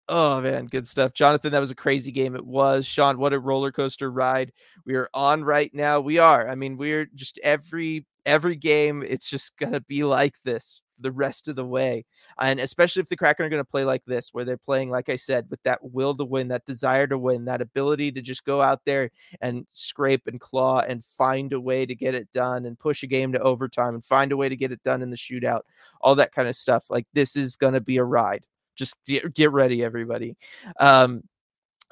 [0.08, 1.14] Oh man, good stuff.
[1.14, 2.34] Jonathan, that was a crazy game.
[2.34, 2.84] It was.
[2.84, 4.52] Sean, what a roller coaster ride
[4.84, 6.00] we are on right now.
[6.00, 6.48] We are.
[6.48, 11.48] I mean, we're just every every game, it's just gonna be like this the rest
[11.48, 12.04] of the way.
[12.40, 15.08] And especially if the Kraken are going to play like this, where they're playing, like
[15.08, 18.44] I said, with that will to win, that desire to win, that ability to just
[18.44, 19.10] go out there
[19.40, 23.06] and scrape and claw and find a way to get it done and push a
[23.06, 25.62] game to overtime and find a way to get it done in the shootout,
[26.00, 26.90] all that kind of stuff.
[26.90, 28.46] Like this is going to be a ride.
[28.74, 30.36] Just get, get ready, everybody.
[30.80, 31.22] Um,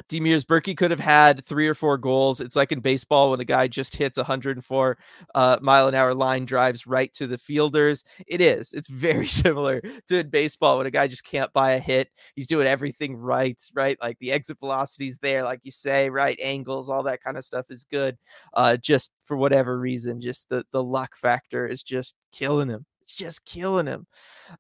[0.09, 2.41] Demers Berkey could have had three or four goals.
[2.41, 4.99] It's like in baseball when a guy just hits 104
[5.35, 8.05] uh, mile an hour line drives right to the fielders.
[8.27, 8.73] It is.
[8.73, 12.11] It's very similar to in baseball when a guy just can't buy a hit.
[12.35, 13.99] He's doing everything right, right?
[14.01, 16.39] Like the exit velocity's there, like you say, right?
[16.41, 18.17] Angles, all that kind of stuff is good.
[18.55, 22.85] Uh, just for whatever reason, just the the luck factor is just killing him.
[23.03, 24.07] It's just killing him.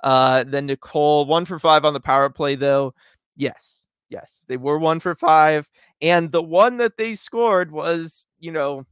[0.02, 2.94] Uh, then Nicole, one for five on the power play, though.
[3.36, 3.79] Yes,
[4.10, 5.70] Yes, they were one for five.
[6.02, 8.84] And the one that they scored was, you know,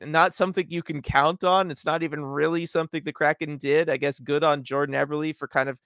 [0.00, 1.70] not something you can count on.
[1.70, 3.90] It's not even really something the Kraken did.
[3.90, 5.78] I guess good on Jordan Eberle for kind of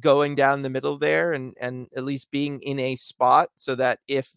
[0.00, 4.00] going down the middle there and and at least being in a spot so that
[4.08, 4.32] if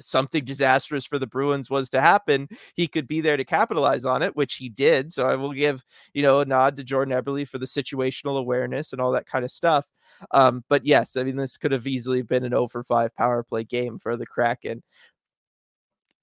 [0.00, 4.22] something disastrous for the Bruins was to happen, he could be there to capitalize on
[4.22, 5.12] it, which he did.
[5.12, 8.92] So I will give, you know, a nod to Jordan Eberle for the situational awareness
[8.92, 9.86] and all that kind of stuff.
[10.30, 13.64] Um, but yes, I mean, this could have easily been an over 5 power play
[13.64, 14.82] game for the Kraken.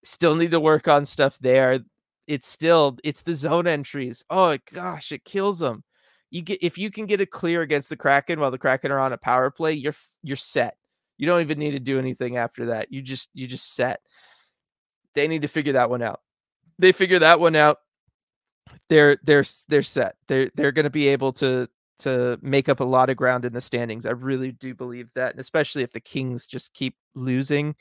[0.03, 1.79] Still need to work on stuff there.
[2.27, 4.23] It's still it's the zone entries.
[4.29, 5.83] Oh gosh, it kills them.
[6.31, 8.99] You get if you can get a clear against the Kraken while the Kraken are
[8.99, 10.75] on a power play, you're you're set
[11.21, 12.91] you don't even need to do anything after that.
[12.91, 14.01] You just you just set.
[15.13, 16.19] They need to figure that one out.
[16.79, 17.77] They figure that one out.
[18.89, 20.15] They're they're they're set.
[20.27, 21.67] They're they're going to be able to
[21.99, 24.07] to make up a lot of ground in the standings.
[24.07, 27.75] I really do believe that, and especially if the Kings just keep losing.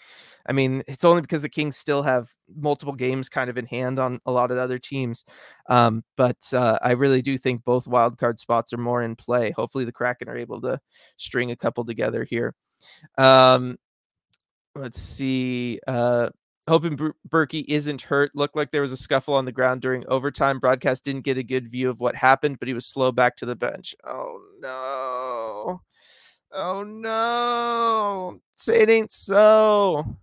[0.46, 3.98] I mean, it's only because the Kings still have multiple games kind of in hand
[3.98, 5.24] on a lot of other teams.
[5.70, 9.50] Um, but uh, I really do think both wildcard spots are more in play.
[9.52, 10.78] Hopefully, the Kraken are able to
[11.16, 12.54] string a couple together here.
[13.18, 13.78] Um,
[14.74, 15.80] let's see.
[15.86, 16.30] Uh,
[16.68, 18.32] hoping Ber- Berkey isn't hurt.
[18.34, 20.58] Looked like there was a scuffle on the ground during overtime.
[20.58, 23.46] Broadcast didn't get a good view of what happened, but he was slow back to
[23.46, 23.94] the bench.
[24.04, 25.80] Oh no.
[26.52, 28.40] Oh no.
[28.56, 30.16] Say it ain't so.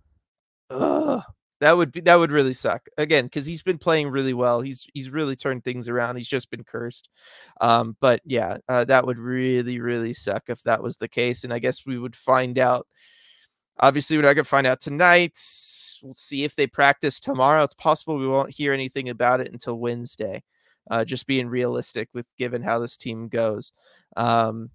[0.70, 1.22] Ugh
[1.60, 4.60] that would be that would really suck again because he's been playing really well.
[4.60, 6.16] He's he's really turned things around.
[6.16, 7.08] He's just been cursed.
[7.60, 11.44] Um, but yeah, uh, that would really really suck if that was the case.
[11.44, 12.86] And I guess we would find out.
[13.80, 15.38] Obviously, we're not gonna find out tonight.
[16.02, 17.62] We'll see if they practice tomorrow.
[17.64, 20.42] It's possible we won't hear anything about it until Wednesday.
[20.90, 23.72] Uh, just being realistic with given how this team goes.
[24.16, 24.70] Um,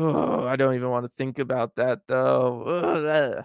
[0.00, 3.44] Oh, I don't even want to think about that though.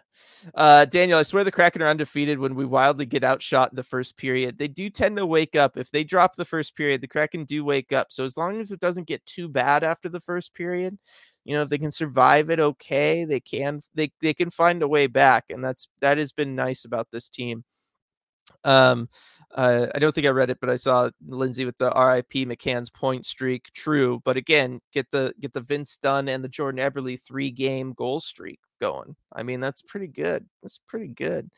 [0.55, 3.83] Uh, Daniel, I swear the Kraken are undefeated when we wildly get outshot in the
[3.83, 4.57] first period.
[4.57, 5.77] They do tend to wake up.
[5.77, 8.07] If they drop the first period, the Kraken do wake up.
[8.11, 10.97] So as long as it doesn't get too bad after the first period,
[11.45, 14.87] you know, if they can survive it okay, they can they they can find a
[14.87, 15.45] way back.
[15.49, 17.63] And that's that has been nice about this team.
[18.63, 19.09] Um,
[19.53, 22.89] uh, I don't think I read it, but I saw Lindsay with the RIP McCann's
[22.89, 23.67] point streak.
[23.73, 27.93] True, but again, get the get the Vince Dunn and the Jordan Eberle three game
[27.93, 29.15] goal streak going.
[29.31, 30.45] I mean, that's pretty good.
[30.61, 31.49] That's pretty good.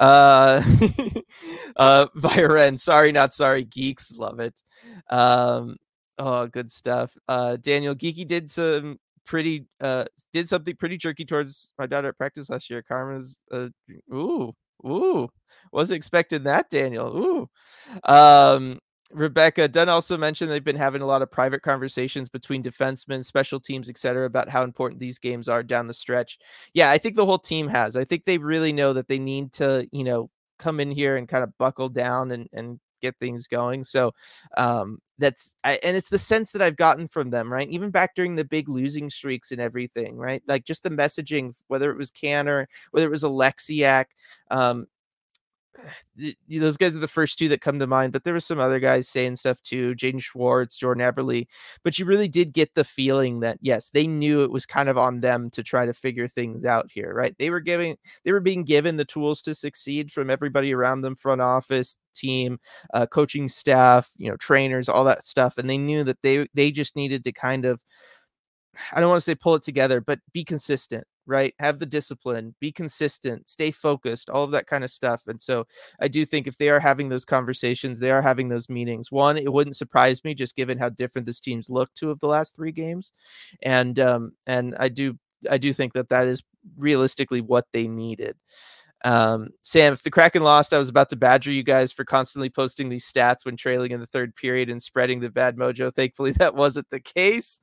[0.00, 0.62] Uh,
[1.76, 3.64] uh, Viren, sorry, not sorry.
[3.64, 4.60] Geeks love it.
[5.08, 5.76] Um,
[6.18, 7.16] oh, good stuff.
[7.26, 12.18] Uh, Daniel Geeky did some pretty uh did something pretty jerky towards my daughter at
[12.18, 12.82] practice last year.
[12.82, 13.68] Karma's uh
[14.12, 14.52] ooh
[14.86, 15.28] ooh
[15.74, 17.08] wasn't expecting that, Daniel.
[17.18, 17.50] Ooh.
[18.04, 18.78] Um,
[19.12, 23.60] Rebecca Dunn also mentioned they've been having a lot of private conversations between defensemen, special
[23.60, 26.38] teams, etc., about how important these games are down the stretch.
[26.72, 27.96] Yeah, I think the whole team has.
[27.96, 31.28] I think they really know that they need to, you know, come in here and
[31.28, 33.84] kind of buckle down and and get things going.
[33.84, 34.12] So
[34.56, 37.68] um, that's I, and it's the sense that I've gotten from them, right?
[37.68, 40.42] Even back during the big losing streaks and everything, right?
[40.46, 44.06] Like just the messaging, whether it was Canner, whether it was Oleksiak,
[44.50, 44.86] um,
[46.48, 48.80] those guys are the first two that come to mind, but there were some other
[48.80, 51.46] guys saying stuff too, Jaden Schwartz, Jordan Eberle.
[51.82, 54.98] But you really did get the feeling that yes, they knew it was kind of
[54.98, 57.36] on them to try to figure things out here, right?
[57.38, 61.14] They were giving, they were being given the tools to succeed from everybody around them,
[61.14, 62.58] front office, team,
[62.94, 66.70] uh, coaching staff, you know, trainers, all that stuff, and they knew that they they
[66.70, 67.82] just needed to kind of
[68.92, 71.54] I don't want to say pull it together, but be consistent, right?
[71.58, 75.22] Have the discipline, be consistent, stay focused, all of that kind of stuff.
[75.26, 75.66] And so
[76.00, 79.10] I do think if they are having those conversations, they are having those meetings.
[79.12, 82.28] One, it wouldn't surprise me just given how different this team's looked two of the
[82.28, 83.12] last three games.
[83.62, 85.18] And um, and I do
[85.50, 86.42] I do think that that is
[86.78, 88.36] realistically what they needed.
[89.04, 92.48] Um, Sam, if the Kraken lost, I was about to badger you guys for constantly
[92.48, 95.94] posting these stats when trailing in the third period and spreading the bad mojo.
[95.94, 97.60] Thankfully, that wasn't the case.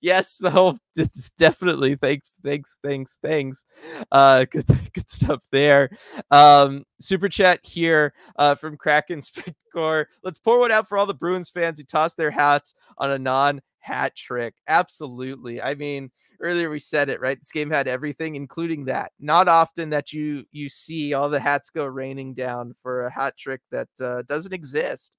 [0.00, 0.76] Yes, the whole
[1.38, 1.94] definitely.
[1.94, 3.66] Thanks, thanks, thanks, thanks.
[4.10, 5.90] Uh, good, good stuff there.
[6.32, 10.06] Um, super chat here uh, from Kraken Spitcore.
[10.24, 13.18] Let's pour one out for all the Bruins fans who tossed their hats on a
[13.18, 14.54] non hat trick.
[14.66, 15.62] Absolutely.
[15.62, 17.38] I mean, earlier we said it right?
[17.38, 19.12] This game had everything including that.
[19.18, 23.36] Not often that you you see all the hats go raining down for a hat
[23.36, 25.12] trick that uh, doesn't exist.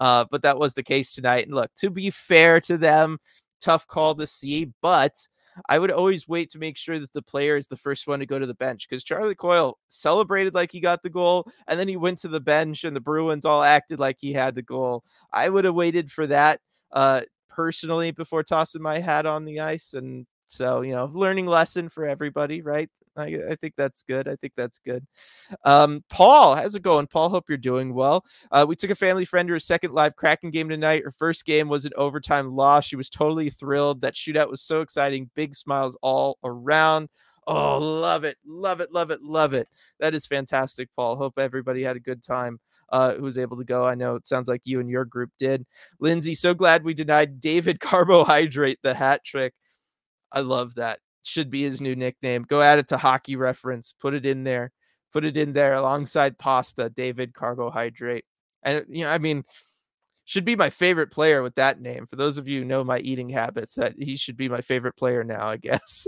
[0.00, 1.46] Uh, but that was the case tonight.
[1.46, 3.18] And look to be fair to them
[3.60, 5.14] tough call to see but
[5.68, 8.26] I would always wait to make sure that the player is the first one to
[8.26, 11.88] go to the bench because Charlie Coyle celebrated like he got the goal and then
[11.88, 15.04] he went to the bench and the Bruins all acted like he had the goal.
[15.32, 16.60] I would have waited for that
[16.92, 21.88] uh, personally before tossing my hat on the ice and so, you know, learning lesson
[21.88, 22.90] for everybody, right?
[23.16, 24.28] I, I, think that's good.
[24.28, 25.06] I think that's good.
[25.64, 27.06] Um, Paul, how's it going?
[27.06, 28.24] Paul, hope you're doing well.
[28.50, 31.04] Uh, we took a family friend to her second live Kraken game tonight.
[31.04, 32.84] Her first game was an overtime loss.
[32.84, 34.00] She was totally thrilled.
[34.00, 35.30] That shootout was so exciting.
[35.34, 37.08] Big smiles all around.
[37.46, 38.36] Oh, love it.
[38.44, 38.92] Love it.
[38.92, 39.22] Love it.
[39.22, 39.68] Love it.
[39.98, 41.16] That is fantastic, Paul.
[41.16, 42.60] Hope everybody had a good time.
[42.90, 43.86] Uh, who was able to go.
[43.86, 45.64] I know it sounds like you and your group did.
[46.00, 49.54] Lindsay, so glad we denied David Carbohydrate the hat trick.
[50.32, 51.00] I love that.
[51.22, 52.44] Should be his new nickname.
[52.48, 53.94] Go add it to hockey reference.
[53.98, 54.72] Put it in there.
[55.12, 58.24] Put it in there alongside pasta, David Carbohydrate.
[58.62, 59.44] And you know, I mean,
[60.24, 62.06] should be my favorite player with that name.
[62.06, 65.24] For those of you know my eating habits, that he should be my favorite player
[65.24, 66.06] now, I guess.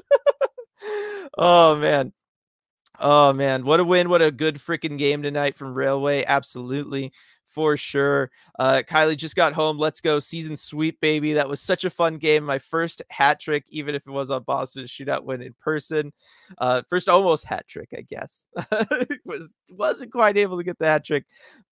[1.38, 2.12] oh man.
[3.00, 4.08] Oh man, what a win.
[4.08, 6.24] What a good freaking game tonight from Railway.
[6.24, 7.12] Absolutely
[7.52, 8.30] for sure.
[8.58, 9.78] Uh, Kylie just got home.
[9.78, 11.34] Let's go season sweep, baby.
[11.34, 12.44] That was such a fun game.
[12.44, 16.12] My first hat trick, even if it was on Boston shootout win in person.
[16.58, 18.46] Uh, first almost hat trick, I guess.
[19.24, 21.24] was wasn't quite able to get the hat trick,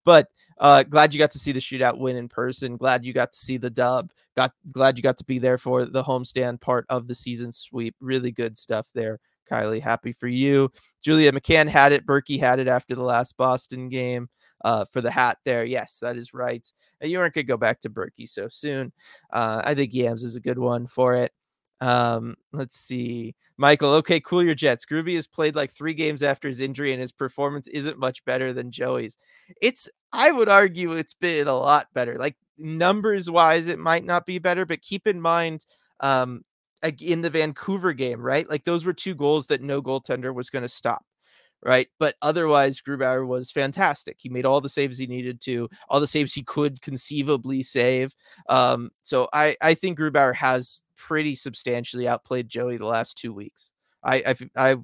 [0.04, 2.76] but uh, glad you got to see the shootout win in person.
[2.76, 4.12] Glad you got to see the dub.
[4.36, 7.96] Got glad you got to be there for the homestand part of the season sweep.
[8.00, 9.18] Really good stuff there.
[9.50, 10.70] Kylie, happy for you.
[11.02, 12.06] Julia McCann had it.
[12.06, 14.28] Berkey had it after the last Boston game
[14.64, 15.64] uh, for the hat there.
[15.64, 16.66] Yes, that is right.
[17.00, 18.92] You aren't going to go back to Berkey so soon.
[19.32, 21.32] Uh, I think Yams is a good one for it.
[21.80, 23.34] Um, let's see.
[23.56, 24.84] Michael, okay, cool your Jets.
[24.84, 28.52] Groovy has played like three games after his injury, and his performance isn't much better
[28.52, 29.16] than Joey's.
[29.62, 32.16] It's, I would argue, it's been a lot better.
[32.16, 35.64] Like numbers wise, it might not be better, but keep in mind,
[36.00, 36.44] um,
[37.00, 38.48] in the Vancouver game, right?
[38.48, 41.04] Like those were two goals that no goaltender was going to stop
[41.62, 41.88] right?
[41.98, 44.16] But otherwise, Grubauer was fantastic.
[44.18, 48.14] He made all the saves he needed to, all the saves he could conceivably save.
[48.48, 53.72] Um, so I I think Grubauer has pretty substantially outplayed Joey the last two weeks.
[54.02, 54.76] I I, I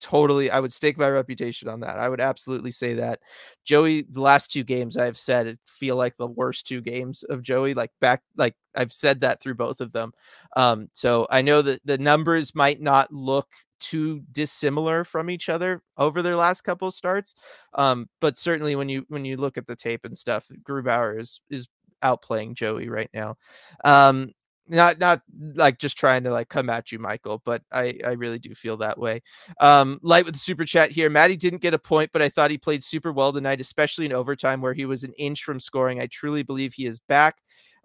[0.00, 1.98] totally I would stake my reputation on that.
[1.98, 3.20] I would absolutely say that
[3.64, 7.42] Joey the last two games I've said it feel like the worst two games of
[7.42, 10.12] Joey like back like I've said that through both of them.
[10.56, 13.48] Um so I know that the numbers might not look
[13.80, 17.34] too dissimilar from each other over their last couple starts.
[17.74, 21.40] Um but certainly when you when you look at the tape and stuff Grubauer is
[21.50, 21.68] is
[22.02, 23.36] outplaying Joey right now.
[23.84, 24.32] Um
[24.68, 25.22] not not
[25.54, 28.76] like just trying to like come at you michael but i i really do feel
[28.76, 29.20] that way
[29.60, 32.50] um light with the super chat here maddie didn't get a point but i thought
[32.50, 36.00] he played super well tonight especially in overtime where he was an inch from scoring
[36.00, 37.36] i truly believe he is back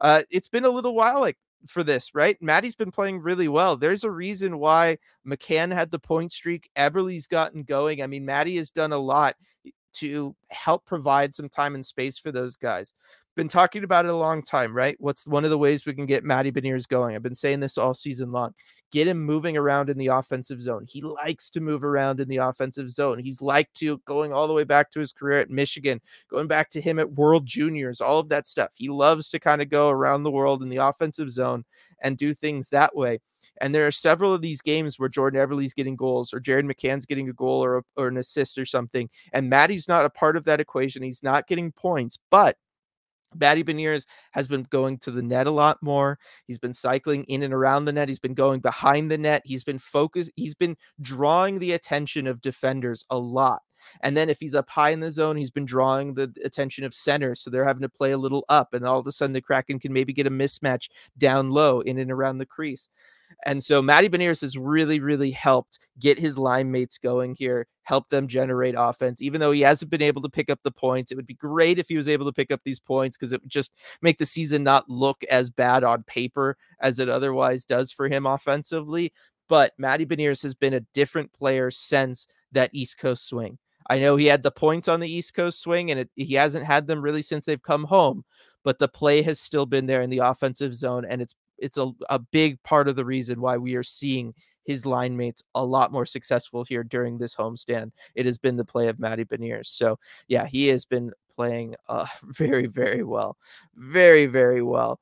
[0.02, 3.76] uh it's been a little while like for this right maddie's been playing really well
[3.76, 4.98] there's a reason why
[5.28, 9.36] mccann had the point streak eberle's gotten going i mean maddie has done a lot
[9.94, 12.94] to help provide some time and space for those guys
[13.36, 14.96] been talking about it a long time, right?
[15.00, 17.16] What's one of the ways we can get Matty Beniers going?
[17.16, 18.54] I've been saying this all season long.
[18.94, 20.86] Get him moving around in the offensive zone.
[20.88, 23.18] He likes to move around in the offensive zone.
[23.18, 26.70] He's like to going all the way back to his career at Michigan, going back
[26.70, 28.70] to him at World Juniors, all of that stuff.
[28.76, 31.66] He loves to kind of go around the world in the offensive zone
[32.04, 33.20] and do things that way.
[33.62, 37.08] And there are several of these games where Jordan Eberle's getting goals or Jared McCann's
[37.08, 39.10] getting a goal or, a, or an assist or something.
[39.32, 41.02] And Matty's not a part of that equation.
[41.02, 42.58] He's not getting points, but
[43.40, 46.20] Matty Beniers has been going to the net a lot more.
[46.48, 48.10] He's been cycling in and around the net.
[48.10, 49.42] He's been going behind the net.
[49.46, 50.32] He's been focused.
[50.36, 53.62] He's been drawing the attention of defenders a lot.
[54.02, 56.94] And then if he's up high in the zone, he's been drawing the attention of
[56.94, 57.42] centers.
[57.42, 58.74] So they're having to play a little up.
[58.74, 61.98] And all of a sudden, the Kraken can maybe get a mismatch down low in
[61.98, 62.90] and around the crease.
[63.46, 68.10] And so Matty Beniers has really, really helped get his line mates going here, help
[68.10, 69.22] them generate offense.
[69.22, 71.80] Even though he hasn't been able to pick up the points, it would be great
[71.80, 74.26] if he was able to pick up these points because it would just make the
[74.26, 79.12] season not look as bad on paper as it otherwise does for him offensively.
[79.50, 83.58] But Matty Beniers has been a different player since that East Coast swing.
[83.90, 86.66] I know he had the points on the East Coast swing, and it, he hasn't
[86.66, 88.24] had them really since they've come home.
[88.64, 91.92] But the play has still been there in the offensive zone, and it's it's a,
[92.10, 94.34] a big part of the reason why we are seeing
[94.66, 97.92] his line mates a lot more successful here during this homestand.
[98.16, 99.68] It has been the play of Matty Beniers.
[99.68, 103.38] So yeah, he has been playing uh, very, very well.
[103.76, 105.00] Very, very well.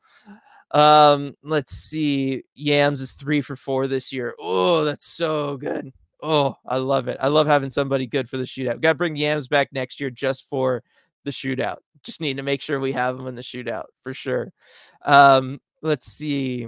[0.72, 2.44] Um, let's see.
[2.56, 4.36] Yams is three for four this year.
[4.40, 5.92] Oh, that's so good.
[6.24, 7.18] Oh, I love it.
[7.20, 8.80] I love having somebody good for the shootout.
[8.80, 10.84] Got to bring Yams back next year just for
[11.24, 11.78] the shootout.
[12.04, 14.54] Just need to make sure we have him in the shootout for sure.
[15.04, 16.68] Um, let's see.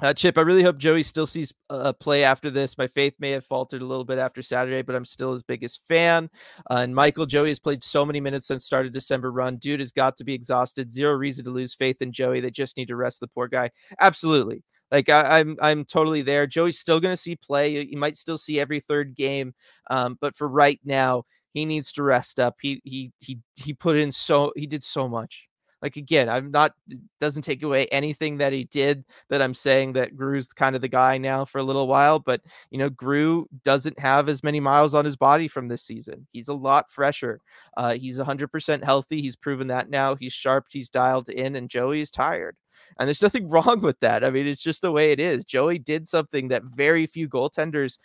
[0.00, 2.78] Uh, Chip, I really hope Joey still sees a uh, play after this.
[2.78, 5.84] My faith may have faltered a little bit after Saturday, but I'm still his biggest
[5.88, 6.30] fan.
[6.70, 9.56] Uh, and Michael, Joey has played so many minutes since started December run.
[9.56, 10.92] Dude has got to be exhausted.
[10.92, 12.38] Zero reason to lose faith in Joey.
[12.38, 13.70] They just need to rest the poor guy.
[14.00, 14.62] Absolutely.
[14.92, 16.46] Like I, am I'm, I'm totally there.
[16.46, 17.84] Joey's still going to see play.
[17.84, 19.52] You might still see every third game,
[19.90, 21.24] um, but for right now,
[21.54, 22.54] he needs to rest up.
[22.60, 25.47] He he he he put in so he did so much.
[25.82, 26.74] Like again, I'm not
[27.20, 30.88] doesn't take away anything that he did that I'm saying that Gru's kind of the
[30.88, 34.94] guy now for a little while, but you know, Gru doesn't have as many miles
[34.94, 36.26] on his body from this season.
[36.32, 37.40] He's a lot fresher.
[37.76, 39.20] Uh, he's 100% healthy.
[39.20, 40.14] He's proven that now.
[40.14, 42.56] He's sharp, he's dialed in, and Joey is tired.
[42.98, 44.24] And there's nothing wrong with that.
[44.24, 45.44] I mean, it's just the way it is.
[45.44, 47.98] Joey did something that very few goaltenders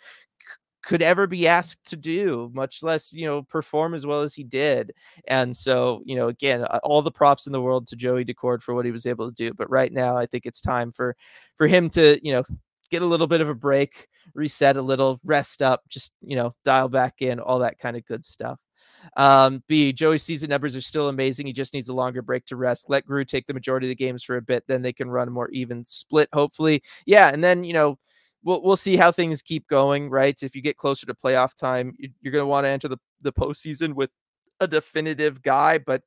[0.84, 4.44] could ever be asked to do, much less, you know, perform as well as he
[4.44, 4.92] did.
[5.26, 8.74] And so, you know, again, all the props in the world to Joey Daccord for
[8.74, 9.52] what he was able to do.
[9.54, 11.16] But right now, I think it's time for
[11.56, 12.44] for him to, you know,
[12.90, 16.54] get a little bit of a break, reset a little, rest up, just, you know,
[16.64, 18.60] dial back in, all that kind of good stuff.
[19.16, 21.46] Um, B, Joey's season numbers are still amazing.
[21.46, 22.90] He just needs a longer break to rest.
[22.90, 25.28] Let Gru take the majority of the games for a bit, then they can run
[25.28, 26.82] a more even split, hopefully.
[27.06, 27.98] Yeah, and then, you know,
[28.44, 30.40] we'll we'll see how things keep going, right?
[30.42, 33.32] If you get closer to playoff time, you're going to want to enter the the
[33.32, 34.10] postseason with
[34.60, 36.02] a definitive guy, but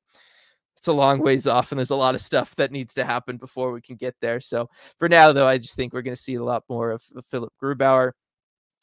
[0.77, 3.37] it's a long ways off, and there's a lot of stuff that needs to happen
[3.37, 4.39] before we can get there.
[4.39, 7.03] So for now, though, I just think we're going to see a lot more of,
[7.15, 8.11] of Philipp Grubauer.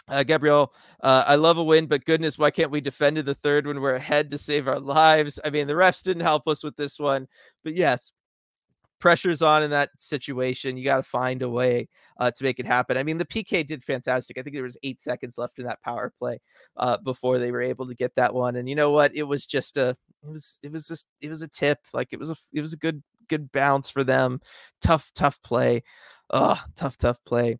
[0.07, 3.35] Uh, Gabriel, uh, I love a win, but goodness, why can't we defend to the
[3.35, 5.41] third when we're ahead to save our lives?
[5.43, 7.27] I mean, the refs didn't help us with this one,
[7.63, 8.13] but yes,
[9.01, 10.77] pressure's on in that situation.
[10.77, 12.97] You got to find a way uh, to make it happen.
[12.97, 14.39] I mean, the PK did fantastic.
[14.39, 16.41] I think there was eight seconds left in that power play
[16.77, 18.57] uh, before they were able to get that one.
[18.57, 19.15] And you know what?
[19.15, 21.79] It was just a, it was, it was just, it was a tip.
[21.93, 24.41] Like it was a, it was a good, good bounce for them.
[24.81, 25.83] Tough, tough play.
[26.31, 27.59] Oh, tough, tough play.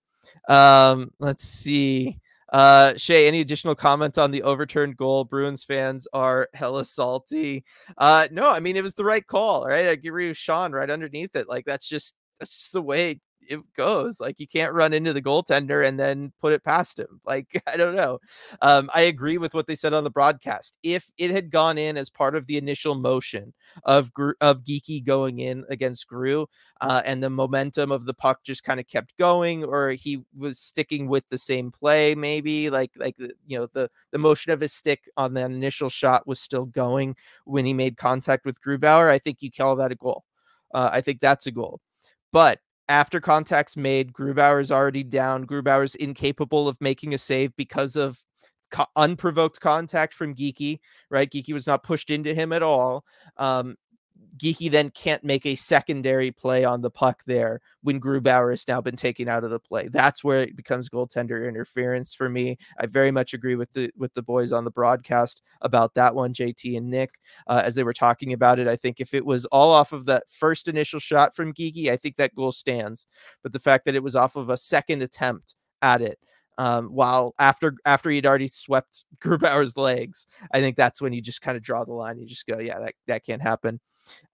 [0.49, 2.19] Um, let's see.
[2.55, 5.25] Uh, Shay, any additional comment on the overturned goal?
[5.25, 7.65] Bruins fans are hella salty.
[7.99, 9.87] Uh, no, I mean it was the right call, right?
[9.87, 11.49] I agree with Sean right underneath it.
[11.49, 14.21] Like that's just that's just the way it goes.
[14.21, 17.21] Like you can't run into the goaltender and then put it past him.
[17.25, 18.19] Like I don't know.
[18.63, 20.79] Um, I agree with what they said on the broadcast.
[20.83, 23.53] If it had gone in as part of the initial motion
[23.85, 26.47] of of Geekie going in against Gru,
[26.81, 30.59] uh, and the momentum of the puck just kind of kept going, or he was
[30.59, 34.73] sticking with the same play, maybe like like you know the the motion of his
[34.73, 39.09] stick on the initial shot was still going when he made contact with Grubauer.
[39.11, 40.25] I think you call that a goal.
[40.73, 41.81] Uh, I think that's a goal.
[42.33, 45.47] But after contact's made, Grubauer's already down.
[45.47, 48.19] Grubauer's incapable of making a save because of
[48.71, 51.31] co- unprovoked contact from Geekie, right?
[51.31, 53.05] Geekie was not pushed into him at all.
[53.37, 53.77] Um,
[54.37, 58.81] Geekie then can't make a secondary play on the puck there when Grubauer has now
[58.81, 59.89] been taken out of the play.
[59.89, 62.57] That's where it becomes goaltender interference for me.
[62.79, 66.33] I very much agree with the with the boys on the broadcast about that one,
[66.33, 67.11] JT and Nick,
[67.47, 68.67] uh, as they were talking about it.
[68.67, 71.97] I think if it was all off of that first initial shot from Geekie, I
[71.97, 73.07] think that goal stands.
[73.43, 76.19] But the fact that it was off of a second attempt at it,
[76.59, 81.43] um, while after after he'd already swept Grubauer's legs, I think that's when you just
[81.43, 82.19] kind of draw the line.
[82.19, 83.81] You just go, yeah, that that can't happen.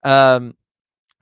[0.03, 0.55] Um,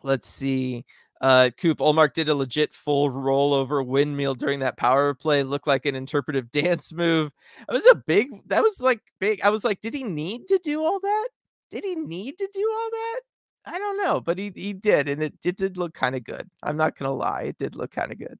[0.02, 0.84] let's see.
[1.20, 5.42] Uh, Coop Ullmark did a legit full rollover windmill during that power play.
[5.42, 7.32] Looked like an interpretive dance move.
[7.68, 8.28] It was a big.
[8.46, 9.40] That was like big.
[9.42, 11.28] I was like, did he need to do all that?
[11.70, 13.20] Did he need to do all that?
[13.68, 16.48] I don't know, but he he did, and it, it did look kind of good.
[16.62, 18.38] I'm not gonna lie, it did look kind of good.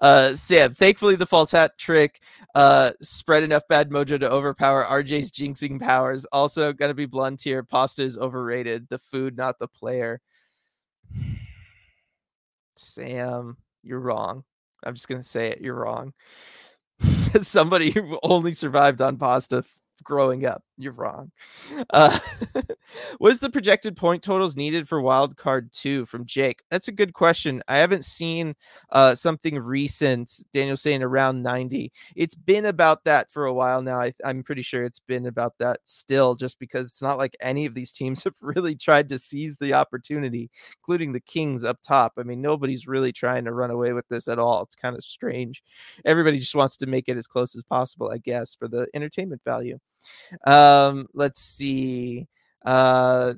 [0.00, 2.22] Uh, Sam, thankfully the false hat trick
[2.54, 6.24] uh spread enough bad mojo to overpower RJ's jinxing powers.
[6.32, 8.88] Also, gotta be blunt here, pasta is overrated.
[8.88, 10.22] The food, not the player.
[12.76, 14.42] Sam, you're wrong.
[14.84, 15.60] I'm just gonna say it.
[15.60, 16.14] You're wrong.
[17.40, 19.64] Somebody who only survived on pasta
[20.02, 20.62] growing up.
[20.78, 21.30] You're wrong.
[21.90, 22.18] Uh,
[23.18, 26.62] what is the projected point totals needed for wild card two from Jake?
[26.70, 27.62] That's a good question.
[27.68, 28.54] I haven't seen
[28.90, 30.30] uh, something recent.
[30.52, 31.92] Daniel saying around 90.
[32.16, 33.98] It's been about that for a while now.
[34.00, 37.66] I, I'm pretty sure it's been about that still, just because it's not like any
[37.66, 42.14] of these teams have really tried to seize the opportunity, including the Kings up top.
[42.18, 44.62] I mean, nobody's really trying to run away with this at all.
[44.62, 45.62] It's kind of strange.
[46.04, 49.42] Everybody just wants to make it as close as possible, I guess, for the entertainment
[49.44, 49.78] value.
[50.44, 52.28] Um, let's see.
[52.64, 53.34] Uh,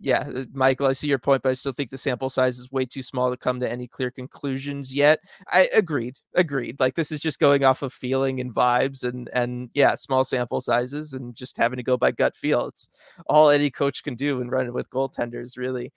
[0.00, 2.70] yeah, uh, Michael, I see your point, but I still think the sample size is
[2.70, 5.20] way too small to come to any clear conclusions yet.
[5.48, 6.78] I agreed, agreed.
[6.78, 10.60] Like this is just going off of feeling and vibes, and and yeah, small sample
[10.60, 12.66] sizes, and just having to go by gut feel.
[12.66, 12.88] It's
[13.26, 15.92] all any coach can do when running with goaltenders, really.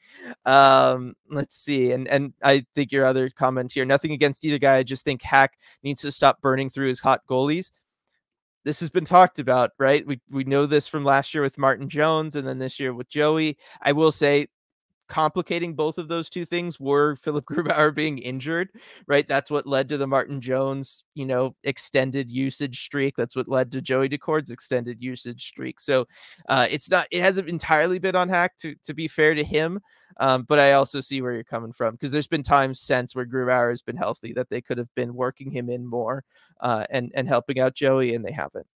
[0.46, 4.78] Um, let's see, and and I think your other comment here, nothing against either guy.
[4.78, 7.72] I just think Hack needs to stop burning through his hot goalies
[8.64, 10.06] this has been talked about, right?
[10.06, 13.10] We we know this from last year with Martin Jones and then this year with
[13.10, 13.58] Joey.
[13.82, 14.48] I will say
[15.12, 18.70] complicating both of those two things were Philipp Grubauer being injured,
[19.08, 19.28] right?
[19.28, 23.16] That's what led to the Martin Jones, you know, extended usage streak.
[23.18, 25.82] That's what led to Joey Daccord's extended usage streak.
[25.82, 26.08] So
[26.48, 29.82] uh, it's not, it hasn't entirely been on hack to, to be fair to him.
[30.18, 33.26] Um, but I also see where you're coming from because there's been times since where
[33.26, 36.24] Grubauer has been healthy that they could have been working him in more
[36.60, 38.68] uh, and, and helping out Joey and they haven't.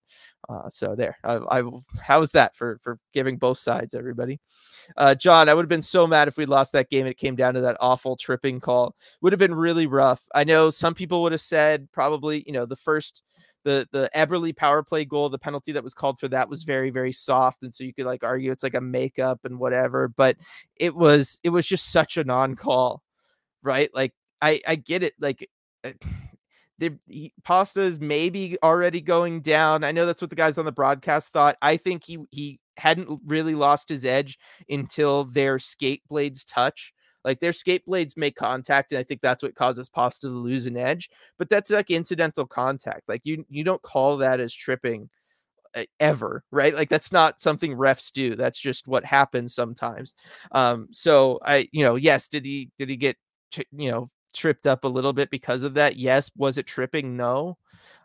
[0.47, 1.63] Uh, so there, I, I
[1.99, 4.39] how's that for for giving both sides, everybody?
[4.95, 7.07] Uh, John, I would have been so mad if we lost that game.
[7.07, 8.95] It came down to that awful tripping call.
[9.21, 10.27] Would have been really rough.
[10.35, 13.23] I know some people would have said probably, you know, the first
[13.65, 16.91] the the Eberle power play goal, the penalty that was called for that was very
[16.91, 20.07] very soft, and so you could like argue it's like a makeup and whatever.
[20.07, 20.37] But
[20.77, 23.03] it was it was just such a non call,
[23.61, 23.89] right?
[23.93, 25.47] Like I I get it, like.
[25.83, 25.93] Eh,
[26.77, 29.85] the he, Pasta is maybe already going down.
[29.85, 31.55] I know that's what the guys on the broadcast thought.
[31.61, 34.37] I think he he hadn't really lost his edge
[34.69, 36.93] until their skate blades touch.
[37.25, 40.67] Like their skate blades make contact, and I think that's what causes Pasta to lose
[40.67, 41.09] an edge.
[41.37, 43.09] But that's like incidental contact.
[43.09, 45.09] Like you you don't call that as tripping
[45.75, 46.73] uh, ever, right?
[46.75, 48.35] Like that's not something refs do.
[48.35, 50.13] That's just what happens sometimes.
[50.51, 53.17] Um, so I, you know, yes, did he did he get
[53.71, 55.97] you know tripped up a little bit because of that.
[55.97, 57.17] Yes, was it tripping?
[57.17, 57.57] No.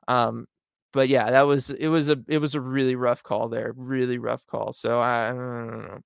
[0.08, 0.46] Um,
[0.92, 4.18] but yeah, that was it was a it was a really rough call there, really
[4.18, 4.72] rough call.
[4.72, 6.00] So I, I don't know.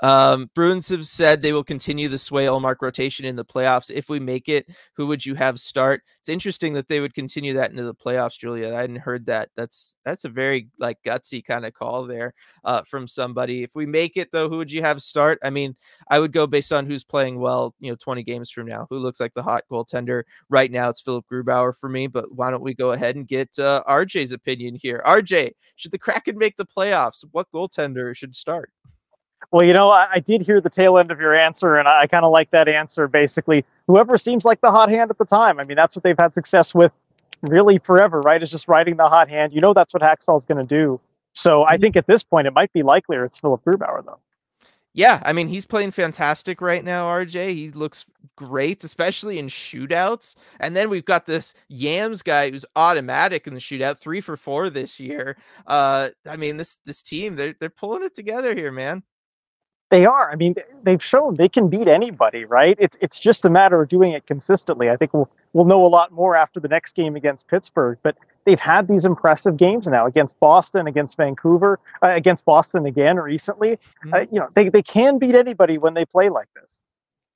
[0.00, 3.90] Um, Bruins have said they will continue the Sway Ullmark rotation in the playoffs.
[3.90, 6.02] If we make it, who would you have start?
[6.20, 8.74] It's interesting that they would continue that into the playoffs, Julia.
[8.74, 9.50] I hadn't heard that.
[9.56, 12.34] That's that's a very like gutsy kind of call there
[12.64, 13.62] uh, from somebody.
[13.62, 15.38] If we make it though, who would you have start?
[15.42, 15.74] I mean,
[16.08, 17.74] I would go based on who's playing well.
[17.80, 20.88] You know, 20 games from now, who looks like the hot goaltender right now?
[20.88, 22.06] It's Philipp Grubauer for me.
[22.06, 25.02] But why don't we go ahead and get uh, RJ's opinion here?
[25.04, 27.24] RJ, should the Kraken make the playoffs?
[27.32, 28.70] What goaltender should start?
[29.50, 32.02] Well, you know, I, I, did hear the tail end of your answer, and I,
[32.02, 33.08] I kind of like that answer.
[33.08, 35.58] Basically, whoever seems like the hot hand at the time.
[35.58, 36.92] I mean, that's what they've had success with
[37.42, 38.42] really forever, right?
[38.42, 39.52] Is just riding the hot hand.
[39.52, 41.00] You know, that's what Hakstol's going to do.
[41.32, 41.82] So I mm-hmm.
[41.82, 44.18] think at this point, it might be likelier it's Philipp Grubauer, though.
[44.94, 47.54] Yeah, I mean, he's playing fantastic right now, RJ.
[47.54, 48.04] He looks
[48.36, 50.34] great, especially in shootouts.
[50.58, 54.70] And then we've got this Yams guy who's automatic in the shootout, three for four
[54.70, 55.36] this year.
[55.66, 59.04] Uh, I mean, this this team, they're they're pulling it together here, man.
[59.90, 60.30] They are.
[60.30, 62.76] I mean, they've shown they can beat anybody, right?
[62.78, 64.90] It's it's just a matter of doing it consistently.
[64.90, 67.98] I think we'll we'll know a lot more after the next game against Pittsburgh.
[68.02, 73.16] But they've had these impressive games now against Boston, against Vancouver, uh, against Boston again
[73.16, 73.78] recently.
[74.04, 74.14] Mm-hmm.
[74.14, 76.82] Uh, you know, they they can beat anybody when they play like this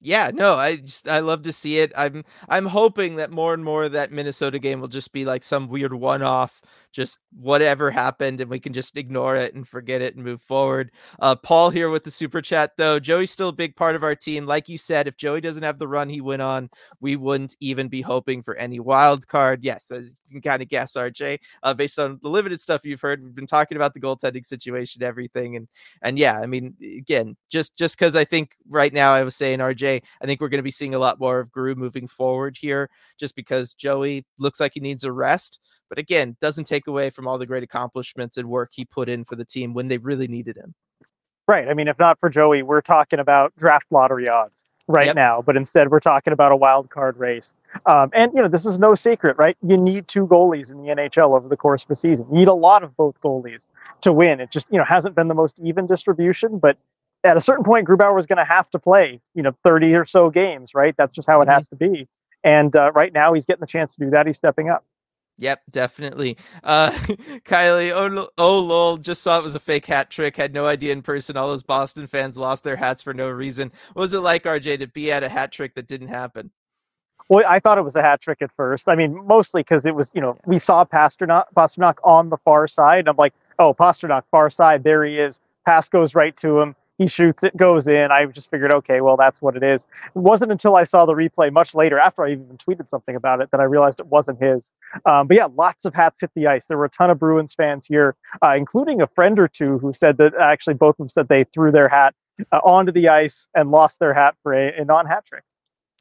[0.05, 1.93] yeah, no, I just I love to see it.
[1.97, 5.45] I'm I'm hoping that more and more of that Minnesota game will just be like
[5.45, 10.17] some weird one-off, just whatever happened, and we can just ignore it and forget it
[10.17, 10.91] and move forward.
[11.21, 12.99] Uh, Paul here with the super chat though.
[12.99, 14.45] Joey's still a big part of our team.
[14.45, 16.69] Like you said, if Joey doesn't have the run he went on,
[17.01, 19.61] we wouldn't even be hoping for any wild card.
[19.63, 23.01] Yes, as you can kind of guess, RJ, uh, based on the limited stuff you've
[23.01, 25.69] heard, we've been talking about the goaltending situation, everything, and
[26.03, 29.61] and yeah, I mean, again, just just because I think right now I was saying
[29.61, 32.57] RJ I think we're going to be seeing a lot more of Gru moving forward
[32.61, 32.89] here,
[33.19, 35.61] just because Joey looks like he needs a rest.
[35.89, 39.25] But again, doesn't take away from all the great accomplishments and work he put in
[39.25, 40.75] for the team when they really needed him.
[41.49, 41.69] Right.
[41.69, 45.17] I mean, if not for Joey, we're talking about draft lottery odds right yep.
[45.17, 47.55] now, but instead we're talking about a wild card race.
[47.87, 49.57] Um, and you know, this is no secret, right?
[49.63, 52.27] You need two goalies in the NHL over the course of the season.
[52.31, 53.67] You need a lot of both goalies
[54.03, 54.41] to win.
[54.41, 56.77] It just you know hasn't been the most even distribution, but
[57.25, 60.05] at a certain point, Grubauer was going to have to play, you know, 30 or
[60.05, 60.95] so games, right?
[60.97, 61.55] That's just how it mm-hmm.
[61.55, 62.09] has to be.
[62.45, 64.27] And uh, right now, he's getting the chance to do that.
[64.27, 64.85] He's stepping up.
[65.39, 66.37] Yep, definitely.
[66.63, 66.91] Uh,
[67.45, 70.37] Kylie, oh, oh lol, just saw it was a fake hat trick.
[70.37, 71.37] Had no idea in person.
[71.37, 73.73] All those Boston fans lost their hats for no reason.
[73.95, 76.51] What was it like, RJ, to be at a hat trick that didn't happen?
[77.29, 78.89] Well, I thought it was a hat trick at first.
[78.89, 82.69] I mean, mostly because it was, you know, we saw Pasternak, Pastrnak on the far
[82.69, 83.09] side.
[83.09, 85.41] I'm like, oh, Pasternak, far side, there he is.
[85.65, 86.77] Pass goes right to him.
[86.99, 88.13] He shoots it, goes in.
[88.13, 89.87] I just figured, okay, well, that's what it is.
[90.15, 93.41] It wasn't until I saw the replay much later, after I even tweeted something about
[93.41, 94.73] it, that I realized it wasn't his.
[95.07, 96.67] Um, but yeah, lots of hats hit the ice.
[96.67, 99.93] There were a ton of Bruins fans here, uh, including a friend or two who
[99.93, 102.15] said that actually both of them said they threw their hat
[102.53, 105.45] uh, onto the ice and lost their hat for a, a non hat trick.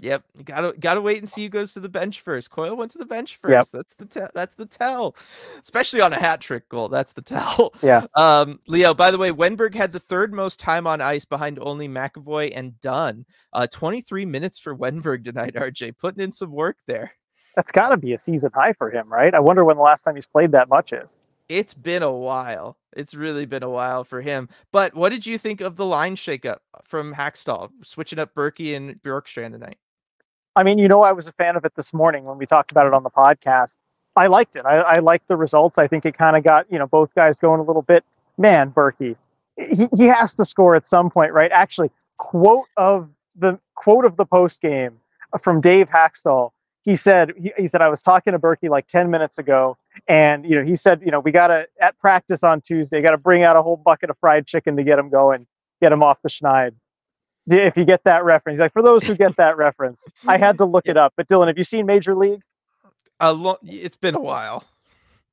[0.02, 2.49] Yep, you gotta gotta wait and see who goes to the bench first.
[2.49, 3.72] Coyle went to the bench first.
[3.72, 3.84] Yep.
[3.84, 5.16] That's the te- that's the tell,
[5.62, 6.89] especially on a hat trick goal.
[6.89, 7.74] That's the tell.
[7.82, 8.06] Yeah.
[8.16, 8.93] Um, Leo.
[8.93, 12.80] By the way, Wennberg had the third most time on ice behind only McAvoy and
[12.82, 13.26] Dunn.
[13.54, 15.54] Uh, 23 minutes for Wennberg tonight.
[15.56, 17.14] RJ putting in some work there.
[17.56, 19.34] That's got to be a season high for him, right?
[19.34, 21.18] I wonder when the last time he's played that much is.
[21.49, 22.78] It's been a while.
[22.95, 24.49] It's really been a while for him.
[24.72, 29.02] But what did you think of the line shakeup from Hakstol, switching up Berkey and
[29.02, 29.78] Bjorkstrand tonight?
[30.56, 32.72] I mean, you know, I was a fan of it this morning when we talked
[32.72, 33.76] about it on the podcast.
[34.16, 34.66] I liked it.
[34.66, 35.78] I, I liked the results.
[35.78, 38.04] I think it kind of got, you know, both guys going a little bit.
[38.38, 39.16] Man, Berkey,
[39.58, 41.52] he, he has to score at some point, right?
[41.52, 44.99] Actually, quote of the quote of the post game
[45.39, 46.52] from Dave Hakstol.
[46.84, 49.78] He said, he, he said, I was talking to Berkey like 10 minutes ago.
[50.10, 53.12] And, you know, he said, you know, we got to, at practice on Tuesday, got
[53.12, 55.45] to bring out a whole bucket of fried chicken to get him going,
[55.80, 56.74] get him off the schneid
[57.47, 58.59] if you get that reference.
[58.59, 61.13] Like for those who get that reference, I had to look it up.
[61.15, 62.41] But Dylan, have you seen Major League?
[63.19, 64.63] A lo- it's been a while.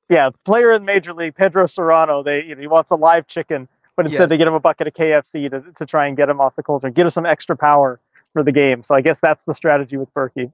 [0.09, 2.22] Yeah, player in Major League, Pedro Serrano.
[2.22, 4.30] They you know, he wants a live chicken, but instead yes.
[4.30, 6.62] they get him a bucket of KFC to to try and get him off the
[6.62, 8.00] coals or get him some extra power
[8.32, 8.82] for the game.
[8.82, 10.52] So I guess that's the strategy with Berkey.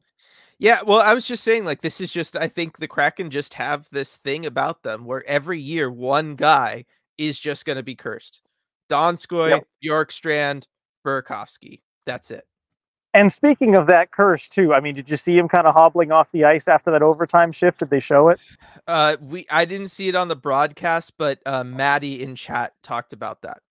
[0.59, 3.55] Yeah, well, I was just saying, like, this is just, I think the Kraken just
[3.55, 6.85] have this thing about them where every year one guy
[7.19, 8.41] is just going to be cursed.
[8.89, 9.67] Donskoy, yep.
[9.85, 10.67] Bjorkstrand,
[11.05, 11.81] Burakovsky.
[12.07, 12.47] That's it.
[13.15, 16.11] And speaking of that curse too, I mean, did you see him kind of hobbling
[16.11, 17.79] off the ice after that overtime shift?
[17.79, 18.41] Did they show it?
[18.89, 23.13] Uh, we I didn't see it on the broadcast, but uh, Maddie in chat talked
[23.13, 23.63] about that.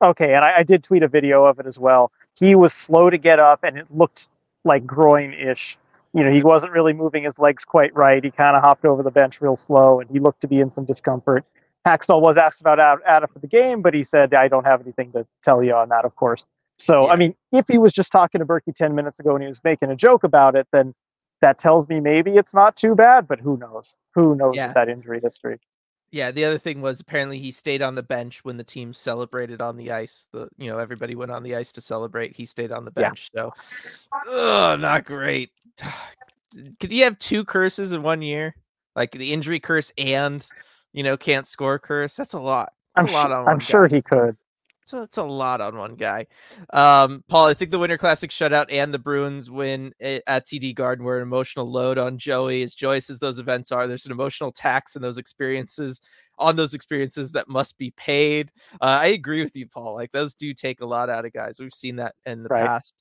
[0.00, 2.12] Okay, and I, I did tweet a video of it as well.
[2.34, 4.30] He was slow to get up, and it looked
[4.64, 5.76] like groin-ish.
[6.14, 8.24] You know, he wasn't really moving his legs quite right.
[8.24, 10.70] He kind of hopped over the bench real slow, and he looked to be in
[10.70, 11.44] some discomfort.
[11.86, 15.12] Hakstol was asked about Adam for the game, but he said, "I don't have anything
[15.12, 16.46] to tell you on that, of course."
[16.78, 17.12] So, yeah.
[17.12, 19.60] I mean, if he was just talking to Berkey 10 minutes ago and he was
[19.64, 20.94] making a joke about it, then
[21.40, 23.96] that tells me maybe it's not too bad, but who knows?
[24.14, 24.72] Who knows yeah.
[24.72, 25.58] that injury history?
[26.10, 29.60] Yeah, the other thing was apparently he stayed on the bench when the team celebrated
[29.60, 30.26] on the ice.
[30.32, 32.34] The you know everybody went on the ice to celebrate.
[32.34, 33.42] He stayed on the bench, yeah.
[33.42, 33.52] so
[34.32, 35.50] ugh, not great.
[36.80, 38.54] Could he have two curses in one year?
[38.96, 40.46] Like the injury curse and
[40.94, 42.16] you know can't score curse.
[42.16, 42.72] That's a lot.
[42.96, 44.34] That's I'm, a lot on I'm sure he could.
[44.92, 46.26] It's a, a lot on one guy.
[46.72, 51.04] Um, Paul, I think the Winter Classic shutout and the Bruins win at TD Garden
[51.04, 52.62] were an emotional load on Joey.
[52.62, 56.00] As Joey as those events are there's an emotional tax in those experiences
[56.38, 58.50] on those experiences that must be paid.
[58.80, 59.94] Uh, I agree with you, Paul.
[59.94, 61.58] Like those do take a lot out of guys.
[61.60, 62.64] We've seen that in the right.
[62.64, 62.94] past.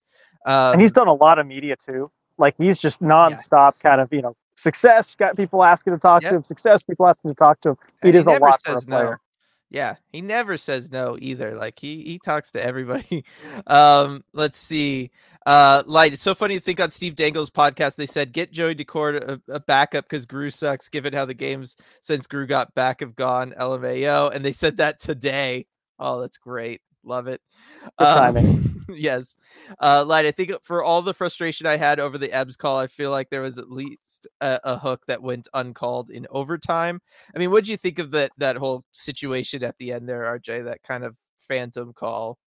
[0.46, 2.12] Um, and he's done a lot of media too.
[2.38, 3.90] Like he's just nonstop yeah.
[3.90, 6.32] kind of, you know, success, got people asking to talk yep.
[6.32, 7.78] to him, success, people asking to talk to him.
[8.02, 9.10] He does a lot for a player.
[9.12, 9.18] No.
[9.70, 11.54] Yeah, he never says no either.
[11.56, 13.26] Like he he talks to everybody.
[13.68, 15.12] Um, let's see.
[15.46, 16.14] Uh, light.
[16.14, 17.96] It's so funny to think on Steve Dangle's podcast.
[17.96, 20.88] They said get Joey Daccord a, a backup because Gru sucks.
[20.88, 25.00] Given how the games since Gru got back have gone, LMAO, and they said that
[25.00, 25.66] today.
[26.00, 26.82] Oh, that's great.
[27.08, 27.42] Love it.
[27.98, 29.38] Um, yes.
[29.80, 32.88] Uh, Light, I think for all the frustration I had over the Ebbs call, I
[32.88, 37.02] feel like there was at least a, a hook that went uncalled in overtime.
[37.34, 40.24] I mean, what do you think of that that whole situation at the end there,
[40.24, 40.66] RJ?
[40.66, 42.38] That kind of phantom call,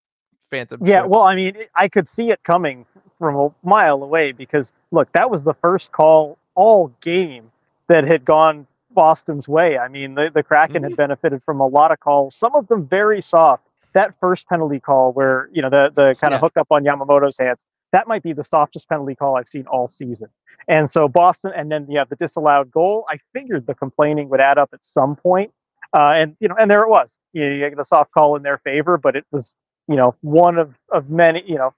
[0.50, 0.80] phantom.
[0.84, 1.10] Yeah, trip?
[1.10, 2.84] well, I mean, I could see it coming
[3.18, 7.50] from a mile away because look, that was the first call all game
[7.88, 9.78] that had gone Boston's way.
[9.78, 10.84] I mean, the, the Kraken mm-hmm.
[10.84, 13.62] had benefited from a lot of calls, some of them very soft
[13.92, 16.40] that first penalty call where you know the the kind of yeah.
[16.40, 20.28] hookup on Yamamoto's hands that might be the softest penalty call I've seen all season.
[20.68, 23.04] And so Boston, and then yeah, the disallowed goal.
[23.08, 25.52] I figured the complaining would add up at some point,
[25.94, 27.18] uh, and you know, and there it was.
[27.32, 29.54] You, know, you get a soft call in their favor, but it was
[29.88, 31.74] you know one of of many you know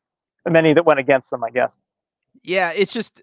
[0.49, 1.79] many that went against them, I guess.
[2.43, 3.23] Yeah, it's just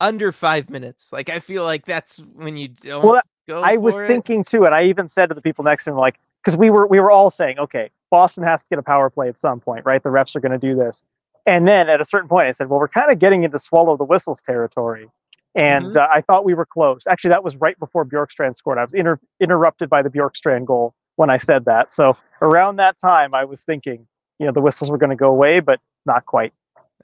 [0.00, 1.12] under five minutes.
[1.12, 3.04] Like I feel like that's when you don't.
[3.04, 3.22] Well,
[3.52, 4.06] I was it.
[4.06, 6.70] thinking too, and I even said to the people next to me, like, because we
[6.70, 9.60] were we were all saying, okay, Boston has to get a power play at some
[9.60, 10.02] point, right?
[10.02, 11.02] The refs are going to do this.
[11.46, 13.96] And then at a certain point, I said, well, we're kind of getting into swallow
[13.96, 15.08] the whistles territory.
[15.54, 15.98] and mm-hmm.
[15.98, 17.06] uh, I thought we were close.
[17.06, 18.78] Actually, that was right before Bjorkstrand scored.
[18.78, 21.92] I was inter- interrupted by the Bjorkstrand goal when I said that.
[21.92, 24.06] So around that time, I was thinking,
[24.38, 26.52] you know, the whistles were going to go away, but not quite.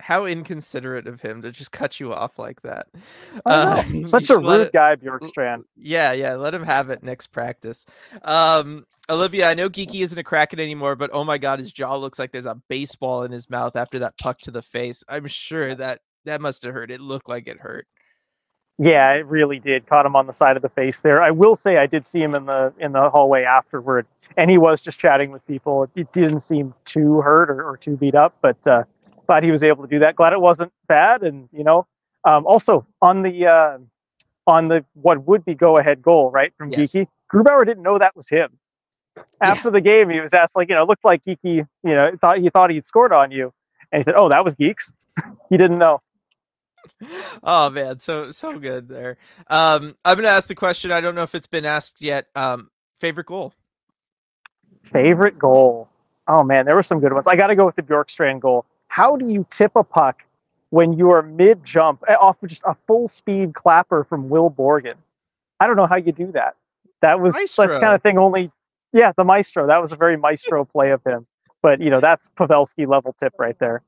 [0.00, 2.86] How inconsiderate of him to just cut you off like that.
[3.46, 5.64] Uh, Such a rude it, guy, Bjorkstrand.
[5.76, 6.34] Yeah, yeah.
[6.34, 7.86] Let him have it next practice.
[8.22, 11.96] Um, Olivia, I know Geekie isn't a Kraken anymore, but oh my God, his jaw
[11.96, 15.02] looks like there's a baseball in his mouth after that puck to the face.
[15.08, 16.90] I'm sure that that must have hurt.
[16.90, 17.86] It looked like it hurt.
[18.78, 19.86] Yeah, it really did.
[19.88, 21.20] Caught him on the side of the face there.
[21.20, 24.56] I will say I did see him in the in the hallway afterward, and he
[24.56, 25.90] was just chatting with people.
[25.96, 28.84] It didn't seem too hurt or, or too beat up, but uh,
[29.28, 30.16] glad he was able to do that.
[30.16, 31.86] Glad it wasn't bad, and you know,
[32.24, 33.78] um, also on the uh,
[34.46, 36.92] on the what would be go ahead goal right from yes.
[36.92, 38.58] Geekie, Grubauer didn't know that was him.
[39.40, 39.72] After yeah.
[39.72, 42.50] the game, he was asked like, you know, looked like Geekie you know, thought he
[42.50, 43.52] thought he'd scored on you,
[43.92, 44.92] and he said, "Oh, that was Geeks."
[45.50, 45.98] he didn't know
[47.42, 49.18] oh man, so so good there.
[49.48, 50.90] Um, I'm gonna ask the question.
[50.90, 52.26] I don't know if it's been asked yet.
[52.34, 53.54] Um, favorite goal.
[54.84, 55.88] Favorite goal.
[56.26, 57.26] Oh man, there were some good ones.
[57.26, 58.64] I got to go with the Bjorkstrand goal.
[58.98, 60.24] How do you tip a puck
[60.70, 64.50] when you are mid jump eh, off of just a full speed clapper from Will
[64.50, 64.94] Borgen?
[65.60, 66.56] I don't know how you do that.
[67.00, 67.68] That was maestro.
[67.68, 68.50] that's kind of thing only.
[68.92, 69.68] Yeah, the maestro.
[69.68, 71.28] That was a very maestro play of him.
[71.62, 73.82] But you know, that's Pavelski level tip right there.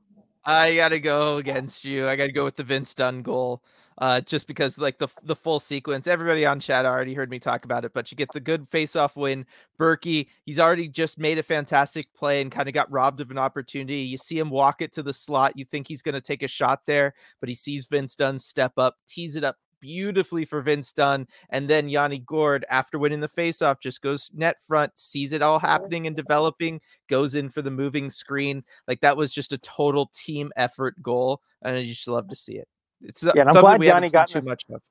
[0.45, 2.07] I gotta go against you.
[2.07, 3.63] I gotta go with the Vince Dunn goal.
[3.97, 7.65] Uh, just because like the the full sequence, everybody on chat already heard me talk
[7.65, 9.45] about it, but you get the good face-off win.
[9.79, 13.37] Berkey, he's already just made a fantastic play and kind of got robbed of an
[13.37, 14.01] opportunity.
[14.01, 15.55] You see him walk it to the slot.
[15.55, 18.95] You think he's gonna take a shot there, but he sees Vince Dunn step up,
[19.05, 21.27] tease it up beautifully for Vince Dunn.
[21.49, 25.59] And then Yanni Gourde, after winning the faceoff, just goes net front, sees it all
[25.59, 26.79] happening and developing,
[27.09, 28.63] goes in for the moving screen.
[28.87, 31.41] Like that was just a total team effort goal.
[31.61, 32.67] And I just love to see it.
[33.01, 34.81] It's yeah, I'm glad Yanni got too much of.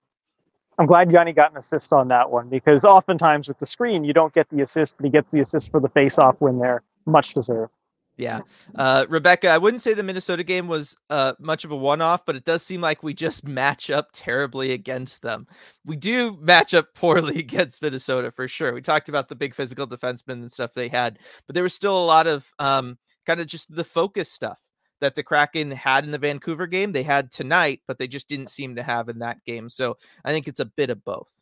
[0.78, 4.12] I'm glad Yanni got an assist on that one because oftentimes with the screen you
[4.12, 6.82] don't get the assist, but he gets the assist for the face-off win there.
[7.06, 7.72] Much deserved.
[8.20, 8.40] Yeah.
[8.74, 12.26] Uh, Rebecca, I wouldn't say the Minnesota game was uh, much of a one off,
[12.26, 15.46] but it does seem like we just match up terribly against them.
[15.86, 18.74] We do match up poorly against Minnesota for sure.
[18.74, 21.96] We talked about the big physical defensemen and stuff they had, but there was still
[21.96, 24.60] a lot of um, kind of just the focus stuff
[25.00, 26.92] that the Kraken had in the Vancouver game.
[26.92, 29.70] They had tonight, but they just didn't seem to have in that game.
[29.70, 31.34] So I think it's a bit of both.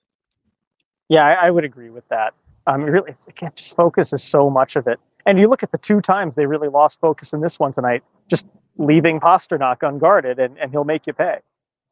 [1.09, 2.35] Yeah, I, I would agree with that.
[2.68, 5.01] Um, really, it's, again, just focus is so much of it.
[5.27, 8.03] And you look at the two times they really lost focus in this one tonight,
[8.29, 8.47] just
[8.77, 11.39] leaving Pastrnak unguarded, and, and he'll make you pay.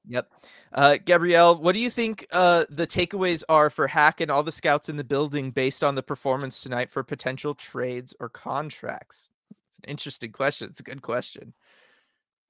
[0.08, 0.30] Yep.
[0.72, 4.52] Uh, Gabrielle, what do you think uh, the takeaways are for Hack and all the
[4.52, 9.30] scouts in the building based on the performance tonight for potential trades or contracts?
[9.68, 10.68] It's an interesting question.
[10.70, 11.52] It's a good question.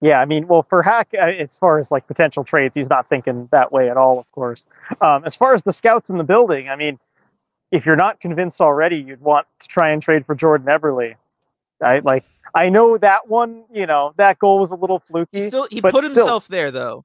[0.02, 3.08] Yeah, I mean, well, for Hack, uh, as far as like potential trades, he's not
[3.08, 4.66] thinking that way at all, of course.
[5.00, 6.98] Um, as far as the scouts in the building, I mean,
[7.70, 11.14] if you're not convinced already, you'd want to try and trade for Jordan Eberle.
[11.82, 15.40] I like I know that one, you know, that goal was a little fluky.
[15.40, 17.04] He still he put himself still, there though.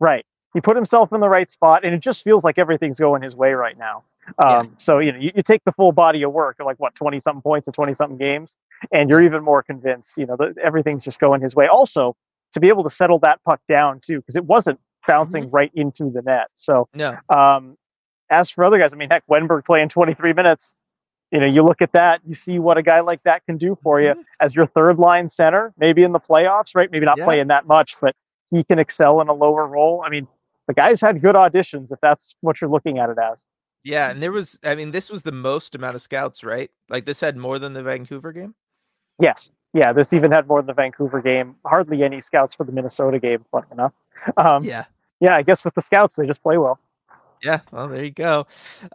[0.00, 0.26] Right.
[0.52, 3.34] He put himself in the right spot and it just feels like everything's going his
[3.34, 4.04] way right now.
[4.38, 4.70] Um, yeah.
[4.78, 7.42] so you know, you, you take the full body of work, like what, 20 something
[7.42, 8.56] points in 20 something games,
[8.90, 11.66] and you're even more convinced, you know, that everything's just going his way.
[11.66, 12.16] Also,
[12.54, 15.54] to be able to settle that puck down too, because it wasn't bouncing mm-hmm.
[15.54, 16.48] right into the net.
[16.54, 17.18] So no.
[17.28, 17.76] um,
[18.34, 20.74] as for other guys, I mean, heck, Wennberg playing 23 minutes.
[21.30, 23.76] You know, you look at that, you see what a guy like that can do
[23.82, 24.20] for you mm-hmm.
[24.40, 26.90] as your third line center, maybe in the playoffs, right?
[26.90, 27.24] Maybe not yeah.
[27.24, 28.14] playing that much, but
[28.50, 30.04] he can excel in a lower role.
[30.06, 30.28] I mean,
[30.68, 33.44] the guy's had good auditions if that's what you're looking at it as.
[33.82, 36.70] Yeah, and there was, I mean, this was the most amount of scouts, right?
[36.88, 38.54] Like this had more than the Vancouver game.
[39.20, 41.56] Yes, yeah, this even had more than the Vancouver game.
[41.66, 43.92] Hardly any scouts for the Minnesota game, funny enough.
[44.38, 44.86] Um, yeah,
[45.20, 46.78] yeah, I guess with the scouts they just play well.
[47.44, 48.46] Yeah, well, there you go.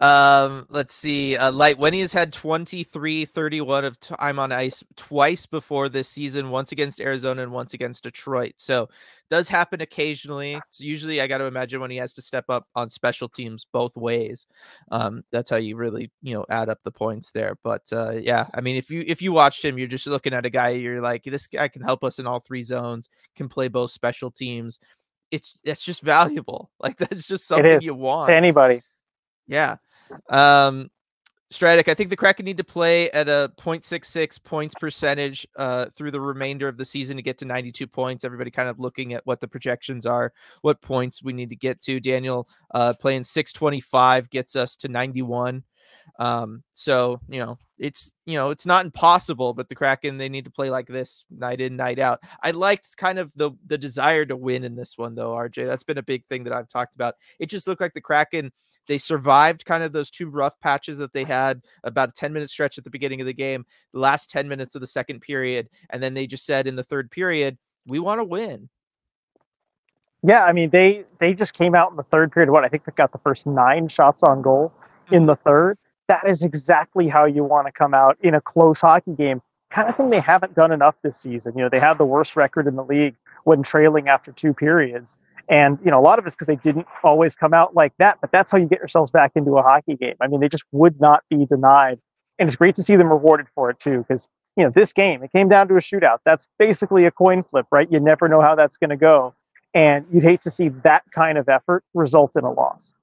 [0.02, 1.38] Um, let's see.
[1.38, 6.50] Uh, Light Wenny has had 23 31 of time on ice twice before this season,
[6.50, 8.54] once against Arizona and once against Detroit.
[8.58, 8.90] So,
[9.30, 10.54] does happen occasionally.
[10.68, 13.68] It's usually, I got to imagine, when he has to step up on special teams
[13.72, 14.48] both ways.
[14.92, 17.56] Um, that's how you really, you know, add up the points there.
[17.64, 20.48] But uh, yeah, I mean, if you if you watched him, you're just looking at
[20.48, 20.70] a guy.
[20.70, 23.10] You're like, this guy can help us in all three zones.
[23.36, 24.80] Can play both special teams
[25.32, 26.72] it's it's just valuable.
[26.80, 28.82] Like that's just something you want to anybody.
[29.48, 29.78] Yeah.
[30.30, 30.90] Um
[31.52, 36.12] Stratic, I think the Kraken need to play at a 0.66 points percentage uh, through
[36.12, 38.24] the remainder of the season to get to 92 points.
[38.24, 41.82] Everybody kind of looking at what the projections are, what points we need to get
[41.82, 42.00] to.
[42.00, 45.64] Daniel uh, playing 625 gets us to 91.
[46.18, 50.46] Um, so you know, it's you know, it's not impossible, but the Kraken they need
[50.46, 52.20] to play like this night in, night out.
[52.44, 55.66] I liked kind of the the desire to win in this one though, RJ.
[55.66, 57.16] That's been a big thing that I've talked about.
[57.40, 58.52] It just looked like the Kraken
[58.90, 62.50] they survived kind of those two rough patches that they had about a 10 minute
[62.50, 65.70] stretch at the beginning of the game, the last 10 minutes of the second period,
[65.92, 68.68] and then they just said in the third period, we want to win.
[70.22, 72.50] Yeah, I mean they they just came out in the third period.
[72.50, 74.74] What I think they got the first nine shots on goal
[75.12, 75.78] in the third.
[76.10, 79.42] That is exactly how you want to come out in a close hockey game.
[79.70, 81.54] Kind of thing they haven't done enough this season.
[81.56, 85.18] You know, they have the worst record in the league when trailing after two periods.
[85.48, 88.18] And, you know, a lot of it's because they didn't always come out like that,
[88.22, 90.16] but that's how you get yourselves back into a hockey game.
[90.20, 92.00] I mean, they just would not be denied.
[92.40, 95.24] And it's great to see them rewarded for it too, because, you know, this game,
[95.24, 96.20] it came down to a shootout.
[96.26, 97.92] That's basically a coin flip, right?
[97.92, 99.36] You never know how that's going to go.
[99.76, 102.96] And you'd hate to see that kind of effort result in a loss.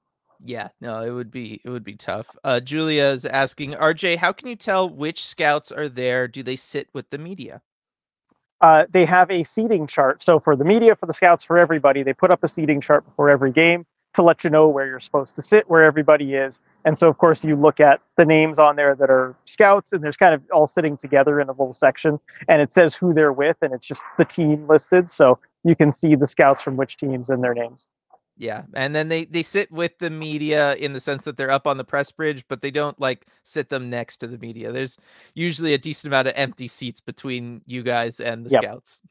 [0.43, 2.35] Yeah, no, it would be it would be tough.
[2.43, 6.27] Uh, Julia is asking, RJ, how can you tell which scouts are there?
[6.27, 7.61] Do they sit with the media?
[8.61, 10.23] Uh, they have a seating chart.
[10.23, 13.05] So for the media, for the scouts, for everybody, they put up a seating chart
[13.05, 13.85] before every game
[14.17, 16.57] to let you know where you're supposed to sit, where everybody is.
[16.85, 20.03] And so, of course, you look at the names on there that are scouts, and
[20.03, 23.33] there's kind of all sitting together in a little section, and it says who they're
[23.33, 25.11] with, and it's just the team listed.
[25.11, 27.87] So you can see the scouts from which teams and their names.
[28.39, 31.65] Yeah, and then they they sit with the media in the sense that they're up
[31.65, 34.71] on the press bridge, but they don't like sit them next to the media.
[34.71, 34.97] There's
[35.33, 38.63] usually a decent amount of empty seats between you guys and the yep.
[38.63, 39.01] scouts.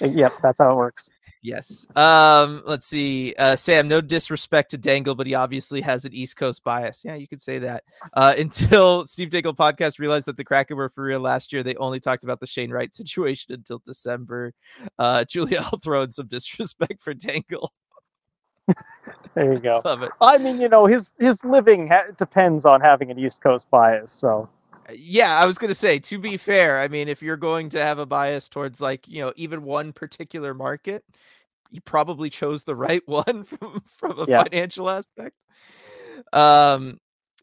[0.00, 1.10] yep, that's how it works.
[1.42, 1.88] Yes.
[1.96, 3.34] Um, let's see.
[3.36, 7.02] Uh, Sam, no disrespect to Dangle, but he obviously has an East Coast bias.
[7.04, 7.82] Yeah, you could say that.
[8.12, 11.74] Uh, until Steve Dangle podcast realized that the Kraken were for real last year, they
[11.74, 14.54] only talked about the Shane Wright situation until December.
[15.00, 17.72] Uh, Julia, I'll throw in some disrespect for Dangle.
[19.34, 19.80] there you go.
[19.84, 20.12] Love it.
[20.20, 24.12] I mean, you know, his his living ha- depends on having an East Coast bias.
[24.12, 24.48] So.
[24.92, 26.00] Yeah, I was gonna say.
[26.00, 29.22] To be fair, I mean, if you're going to have a bias towards like you
[29.22, 31.04] know even one particular market,
[31.70, 34.42] you probably chose the right one from from a yeah.
[34.42, 35.36] financial aspect.
[36.32, 36.98] Um,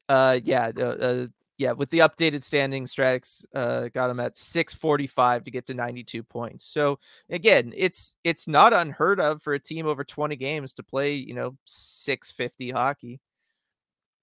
[0.09, 1.27] uh, yeah, uh, uh
[1.59, 6.23] yeah, with the updated standing, Stratix uh, got him at 645 to get to 92
[6.23, 6.63] points.
[6.63, 6.99] So
[7.29, 11.33] again, it's it's not unheard of for a team over 20 games to play, you
[11.33, 13.19] know, 650 hockey.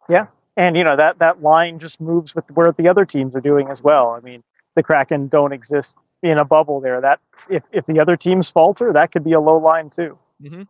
[0.08, 0.24] Yeah,
[0.56, 3.68] and you know that that line just moves with where the other teams are doing
[3.68, 4.12] as well.
[4.12, 4.42] I mean,
[4.74, 7.02] the Kraken don't exist in a bubble there.
[7.02, 7.20] That
[7.50, 10.18] if if the other teams falter, that could be a low line too.
[10.42, 10.62] Mm-hmm.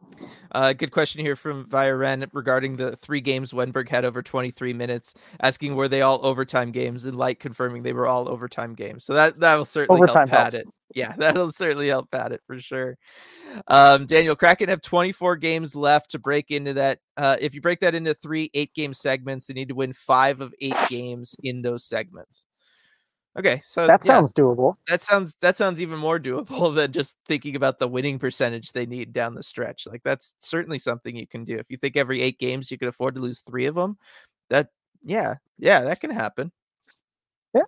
[0.53, 4.73] Uh, good question here from Via Ren regarding the three games Wennberg had over 23
[4.73, 9.05] minutes, asking were they all overtime games, and Light confirming they were all overtime games.
[9.05, 10.67] So that that will certainly overtime help pad it.
[10.95, 12.97] Yeah, that'll certainly help pad it for sure.
[13.67, 17.01] Um, Daniel Kraken have 24 games left to break into that.
[17.17, 20.41] Uh, if you break that into three eight game segments, they need to win five
[20.41, 22.47] of eight games in those segments.
[23.39, 24.74] Okay, so that yeah, sounds doable.
[24.89, 28.87] That sounds that sounds even more doable than just thinking about the winning percentage they
[28.87, 29.87] need down the stretch.
[29.87, 31.57] Like that's certainly something you can do.
[31.57, 33.99] If you think every 8 games you could afford to lose 3 of them,
[34.49, 34.68] that
[35.05, 36.51] yeah, yeah, that can happen.
[37.55, 37.62] Yeah.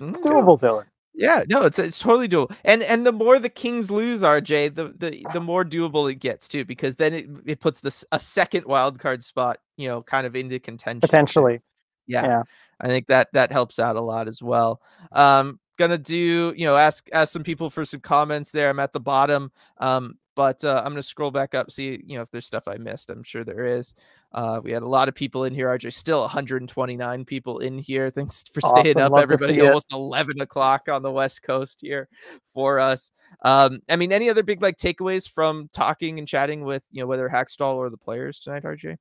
[0.00, 0.84] Mm, it's doable, Dylan.
[1.18, 2.54] Yeah, no, it's it's totally doable.
[2.64, 6.46] And and the more the Kings lose, RJ, the the the more doable it gets
[6.46, 10.28] too, because then it, it puts this a second wild card spot, you know, kind
[10.28, 11.00] of into contention.
[11.00, 11.60] Potentially.
[12.08, 12.26] Yeah.
[12.26, 12.42] yeah.
[12.80, 14.80] I think that that helps out a lot as well.
[15.12, 18.70] Um, gonna do, you know, ask ask some people for some comments there.
[18.70, 19.52] I'm at the bottom.
[19.78, 22.76] Um, but uh, I'm gonna scroll back up, see you know if there's stuff I
[22.76, 23.10] missed.
[23.10, 23.96] I'm sure there is.
[24.32, 25.66] Uh, we had a lot of people in here.
[25.66, 28.08] RJ, still 129 people in here.
[28.08, 29.02] Thanks for staying awesome.
[29.02, 29.60] up, Love everybody.
[29.60, 29.96] Almost it.
[29.96, 32.08] 11 o'clock on the West Coast here
[32.54, 33.10] for us.
[33.42, 37.08] Um, I mean, any other big like takeaways from talking and chatting with you know
[37.08, 38.96] whether Hakstol or the players tonight, RJ?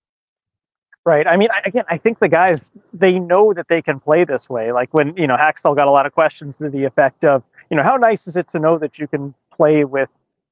[1.08, 1.26] Right.
[1.26, 4.74] I mean, again, I think the guys they know that they can play this way.
[4.74, 7.78] Like when you know Hakstol got a lot of questions to the effect of, you
[7.78, 10.10] know, how nice is it to know that you can play with,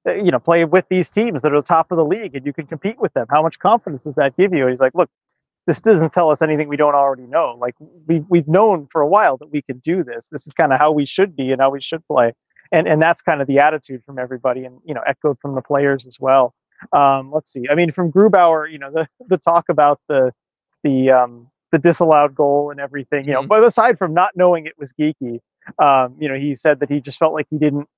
[0.07, 2.45] uh, you know, play with these teams that are the top of the league and
[2.45, 3.25] you can compete with them.
[3.29, 4.61] How much confidence does that give you?
[4.61, 5.09] And he's like, look,
[5.67, 7.57] this doesn't tell us anything we don't already know.
[7.59, 7.75] Like
[8.07, 10.29] we we've known for a while that we can do this.
[10.31, 12.31] This is kind of how we should be and how we should play.
[12.71, 15.61] And and that's kind of the attitude from everybody and you know echoed from the
[15.61, 16.53] players as well.
[16.93, 17.65] Um, let's see.
[17.69, 20.31] I mean, from Grubauer, you know, the the talk about the
[20.85, 23.25] the um, the disallowed goal and everything.
[23.25, 23.49] You know, mm-hmm.
[23.49, 25.41] but aside from not knowing it was Geekie,
[25.79, 27.89] um, you know, he said that he just felt like he didn't.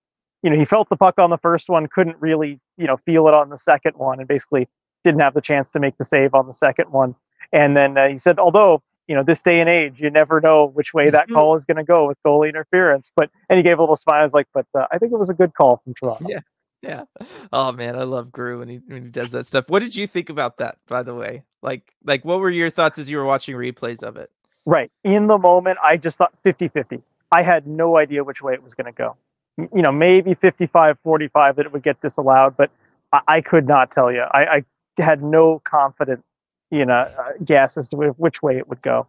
[0.42, 3.28] You know, he felt the puck on the first one, couldn't really, you know, feel
[3.28, 4.68] it on the second one, and basically
[5.04, 7.16] didn't have the chance to make the save on the second one.
[7.52, 10.66] And then uh, he said, although you know, this day and age, you never know
[10.66, 11.36] which way that mm-hmm.
[11.36, 13.12] call is going to go with goalie interference.
[13.16, 14.20] But and he gave a little smile.
[14.20, 16.26] I was like, but uh, I think it was a good call from Toronto.
[16.28, 16.40] Yeah,
[16.82, 17.04] yeah.
[17.52, 19.70] Oh man, I love Gru when he when he does that stuff.
[19.70, 21.44] What did you think about that, by the way?
[21.62, 24.32] Like like what were your thoughts as you were watching replays of it?
[24.66, 24.92] Right.
[25.04, 27.02] In the moment, I just thought 50 50.
[27.32, 29.16] I had no idea which way it was going to go.
[29.58, 32.70] You know, maybe 55 45 that it would get disallowed, but
[33.12, 34.22] I, I could not tell you.
[34.32, 34.66] I, I,
[35.00, 36.24] had no confident,
[36.72, 39.06] you know, uh, guess as to which way it would go.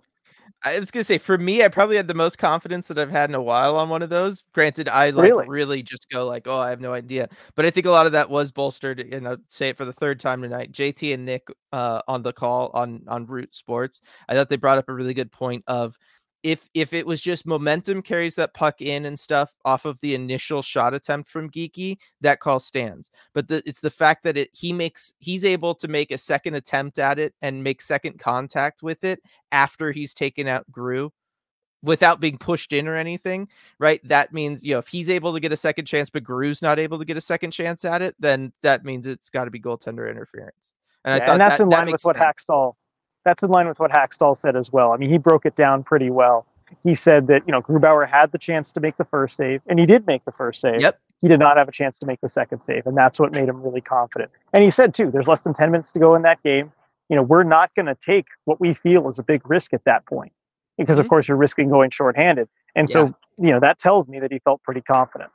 [0.64, 3.30] I was gonna say for me, I probably had the most confidence that I've had
[3.30, 4.42] in a while on one of those.
[4.52, 7.28] Granted, I like really, really just go like, oh, I have no idea.
[7.54, 9.92] But I think a lot of that was bolstered, and I'll say it for the
[9.92, 10.72] third time tonight.
[10.72, 14.00] JT and Nick uh, on the call on on Root Sports.
[14.28, 15.96] I thought they brought up a really good point of
[16.42, 20.14] if if it was just momentum carries that puck in and stuff off of the
[20.14, 23.10] initial shot attempt from Geekie, that call stands.
[23.34, 26.54] But the, it's the fact that it he makes he's able to make a second
[26.54, 29.20] attempt at it and make second contact with it
[29.52, 31.12] after he's taken out Gru
[31.82, 34.00] without being pushed in or anything, right?
[34.02, 36.78] That means, you know, if he's able to get a second chance, but Gru's not
[36.78, 39.60] able to get a second chance at it, then that means it's got to be
[39.60, 40.74] goaltender interference.
[41.04, 42.44] And, yeah, and that's that, in line with what sense.
[42.48, 42.74] Hakstol
[43.24, 44.92] that's in line with what Hakstol said as well.
[44.92, 46.46] I mean, he broke it down pretty well.
[46.82, 49.78] He said that, you know, Grubauer had the chance to make the first save, and
[49.78, 50.82] he did make the first save.
[50.82, 50.98] Yep.
[51.20, 53.48] He did not have a chance to make the second save, and that's what made
[53.48, 54.30] him really confident.
[54.52, 56.72] And he said, too, there's less than 10 minutes to go in that game.
[57.08, 59.82] You know, we're not going to take what we feel is a big risk at
[59.84, 60.32] that point
[60.76, 61.04] because, mm-hmm.
[61.04, 62.48] of course, you're risking going shorthanded.
[62.76, 62.92] And yeah.
[62.92, 65.30] so, you know, that tells me that he felt pretty confident.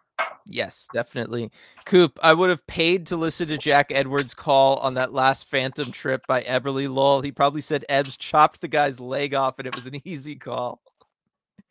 [0.46, 1.52] Yes, definitely.
[1.86, 5.92] Coop, I would have paid to listen to Jack Edwards' call on that last Phantom
[5.92, 7.22] trip by Eberle Lowell.
[7.22, 10.82] He probably said Ebbs chopped the guy's leg off and it was an easy call.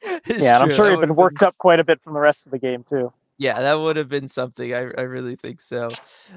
[0.27, 1.49] yeah, I'm sure he'd been worked been...
[1.49, 3.13] up quite a bit from the rest of the game, too.
[3.43, 4.73] Yeah, that would have been something.
[4.73, 5.91] I, I really think so.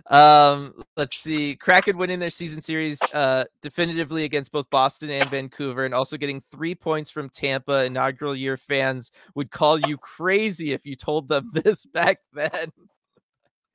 [0.08, 1.56] Um, let's see.
[1.56, 6.42] Kraken winning their season series uh, definitively against both Boston and Vancouver, and also getting
[6.42, 7.86] three points from Tampa.
[7.86, 12.72] Inaugural year fans would call you crazy if you told them this back then.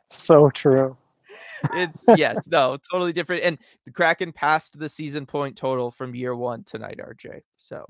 [0.09, 0.97] So true.
[1.73, 3.45] It's yes, no, totally different.
[3.45, 7.43] And the Kraken passed the season point total from year one tonight, RJ.
[7.59, 7.87] So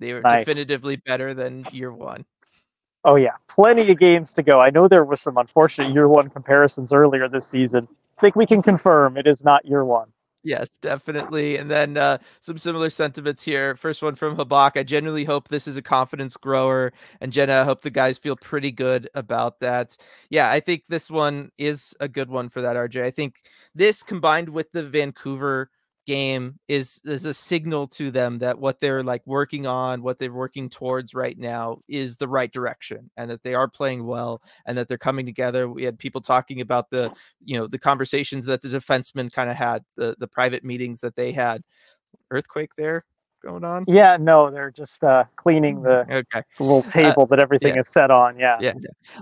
[0.00, 0.44] they were nice.
[0.44, 2.26] definitively better than year one.
[3.04, 4.60] Oh yeah, plenty of games to go.
[4.60, 7.88] I know there was some unfortunate year one comparisons earlier this season.
[8.18, 10.12] I think we can confirm it is not year one.
[10.42, 11.56] Yes, definitely.
[11.58, 13.76] And then uh, some similar sentiments here.
[13.76, 14.78] First one from Habak.
[14.78, 16.92] I genuinely hope this is a confidence grower.
[17.20, 19.98] And Jenna, I hope the guys feel pretty good about that.
[20.30, 23.02] Yeah, I think this one is a good one for that, RJ.
[23.02, 23.42] I think
[23.74, 25.70] this combined with the Vancouver
[26.06, 30.32] game is is a signal to them that what they're like working on what they're
[30.32, 34.76] working towards right now is the right direction and that they are playing well and
[34.76, 35.68] that they're coming together.
[35.68, 37.12] We had people talking about the
[37.44, 41.16] you know the conversations that the defensemen kind of had the the private meetings that
[41.16, 41.62] they had.
[42.32, 43.04] Earthquake there
[43.42, 43.84] going on?
[43.88, 46.42] Yeah no they're just uh cleaning the okay.
[46.58, 47.80] little uh, table uh, that everything yeah.
[47.80, 48.58] is set on yeah.
[48.60, 48.74] Yeah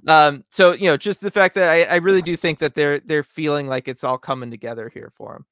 [0.07, 3.01] um so you know just the fact that I, I really do think that they're
[3.01, 5.47] they're feeling like it's all coming together here for them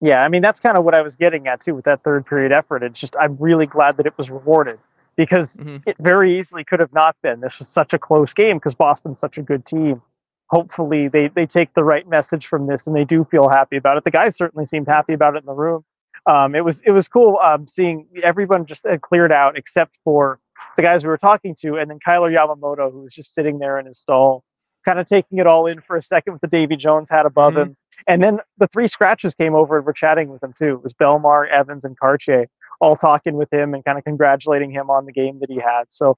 [0.00, 2.24] yeah, I mean that's kind of what I was getting at too with that third
[2.26, 2.82] period effort.
[2.82, 4.78] It's just I'm really glad that it was rewarded
[5.16, 5.76] because mm-hmm.
[5.86, 7.40] it very easily could have not been.
[7.40, 10.00] This was such a close game because Boston's such a good team.
[10.48, 13.98] Hopefully they they take the right message from this and they do feel happy about
[13.98, 14.04] it.
[14.04, 15.84] The guys certainly seemed happy about it in the room.
[16.26, 20.40] Um, it was it was cool um, seeing everyone just had cleared out except for
[20.76, 23.78] the guys we were talking to, and then Kailer Yamamoto who was just sitting there
[23.78, 24.44] in his stall,
[24.86, 27.52] kind of taking it all in for a second with the Davy Jones hat above
[27.52, 27.70] mm-hmm.
[27.70, 27.76] him
[28.06, 30.74] and then the three scratches came over and were chatting with him too.
[30.74, 32.46] It was Belmar, Evans, and Kartye
[32.80, 35.84] all talking with him and kind of congratulating him on the game that he had.
[35.90, 36.16] So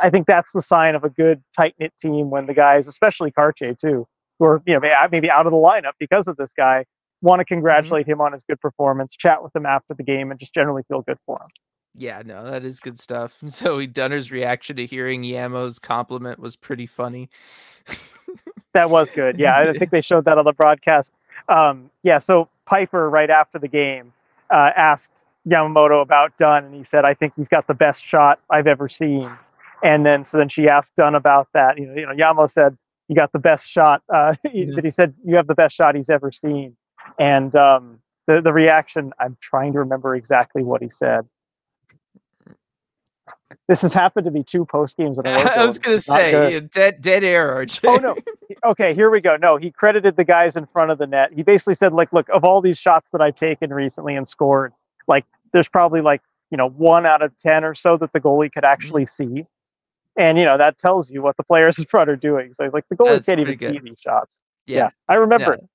[0.00, 3.32] I think that's the sign of a good tight knit team when the guys, especially
[3.32, 4.06] Kartye too,
[4.38, 4.80] who are you know
[5.10, 6.84] maybe out of the lineup because of this guy,
[7.20, 7.54] want to mm-hmm.
[7.54, 8.12] congratulate mm-hmm.
[8.12, 11.02] him on his good performance, chat with him after the game, and just generally feel
[11.02, 11.48] good for him.
[11.94, 13.42] Yeah, no, that is good stuff.
[13.48, 17.28] So Dunner's reaction to hearing Yamo's compliment was pretty funny.
[18.72, 19.38] that was good.
[19.38, 21.12] Yeah, I think they showed that on the broadcast.
[21.48, 24.12] Um, yeah, so Piper, right after the game,
[24.50, 28.40] uh, asked Yamamoto about Dunn, and he said, "I think he's got the best shot
[28.50, 29.30] I've ever seen."
[29.82, 31.78] And then, so then she asked Dunn about that.
[31.78, 32.76] You know, you know, Yamo said,
[33.08, 34.66] "You got the best shot." Uh, yeah.
[34.74, 36.76] But he said, "You have the best shot he's ever seen."
[37.18, 41.26] And um, the the reaction, I'm trying to remember exactly what he said.
[43.68, 45.40] This has happened to me two post games in a row.
[45.40, 47.54] I was going to say dead dead air.
[47.54, 47.80] RJ.
[47.84, 48.16] Oh no.
[48.64, 49.36] Okay, here we go.
[49.36, 51.32] No, he credited the guys in front of the net.
[51.34, 54.72] He basically said, like, look, of all these shots that I've taken recently and scored,
[55.08, 58.52] like, there's probably like you know one out of ten or so that the goalie
[58.52, 59.36] could actually mm-hmm.
[59.36, 59.46] see,
[60.16, 62.52] and you know that tells you what the players in front are doing.
[62.52, 63.74] So he's like, the goalie That's can't even good.
[63.74, 64.38] see these shots.
[64.66, 65.66] Yeah, yeah I remember yeah.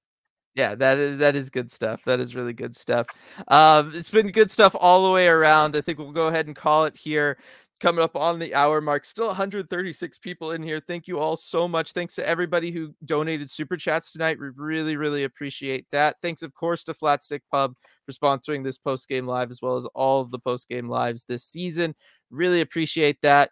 [0.57, 2.03] Yeah, that is that is good stuff.
[2.05, 3.05] That is really good stuff.
[3.47, 5.75] Um, it's been good stuff all the way around.
[5.75, 7.37] I think we'll go ahead and call it here.
[7.79, 9.05] Coming up on the hour mark.
[9.05, 10.79] Still 136 people in here.
[10.79, 11.91] Thank you all so much.
[11.91, 14.39] Thanks to everybody who donated super chats tonight.
[14.39, 16.15] We really, really appreciate that.
[16.21, 17.75] Thanks, of course, to Flatstick Pub
[18.05, 21.25] for sponsoring this post game live as well as all of the post game lives
[21.25, 21.95] this season.
[22.31, 23.51] Really appreciate that.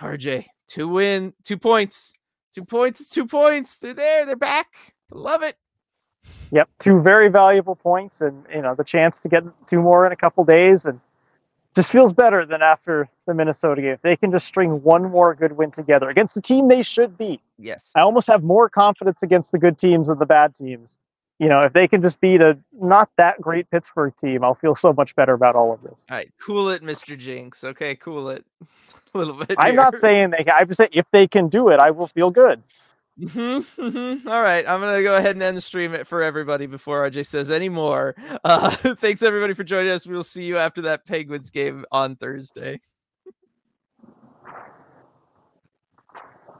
[0.00, 2.12] RJ, two win, two points,
[2.54, 3.78] two points, two points.
[3.78, 4.24] They're there.
[4.24, 4.94] They're back.
[5.10, 5.56] Love it.
[6.50, 10.12] Yep, two very valuable points, and you know the chance to get two more in
[10.12, 11.00] a couple days, and
[11.78, 13.92] just feels better than after the Minnesota game.
[13.92, 17.16] If they can just string one more good win together against the team they should
[17.16, 17.40] beat.
[17.56, 17.92] Yes.
[17.94, 20.98] I almost have more confidence against the good teams than the bad teams.
[21.38, 24.74] You know, if they can just beat a not that great Pittsburgh team, I'll feel
[24.74, 26.04] so much better about all of this.
[26.10, 27.16] All right, cool it, Mr.
[27.16, 27.62] Jinx.
[27.62, 28.44] Okay, cool it
[29.14, 29.54] a little bit.
[29.56, 30.42] I'm not saying they.
[30.42, 30.54] Can.
[30.58, 32.60] I'm just saying if they can do it, I will feel good.
[33.20, 34.28] Mm-hmm, mm-hmm.
[34.28, 37.26] All right, I'm gonna go ahead and end the stream it for everybody before RJ
[37.26, 38.14] says any more.
[38.44, 40.06] Uh, thanks everybody for joining us.
[40.06, 42.80] We'll see you after that Penguins game on Thursday.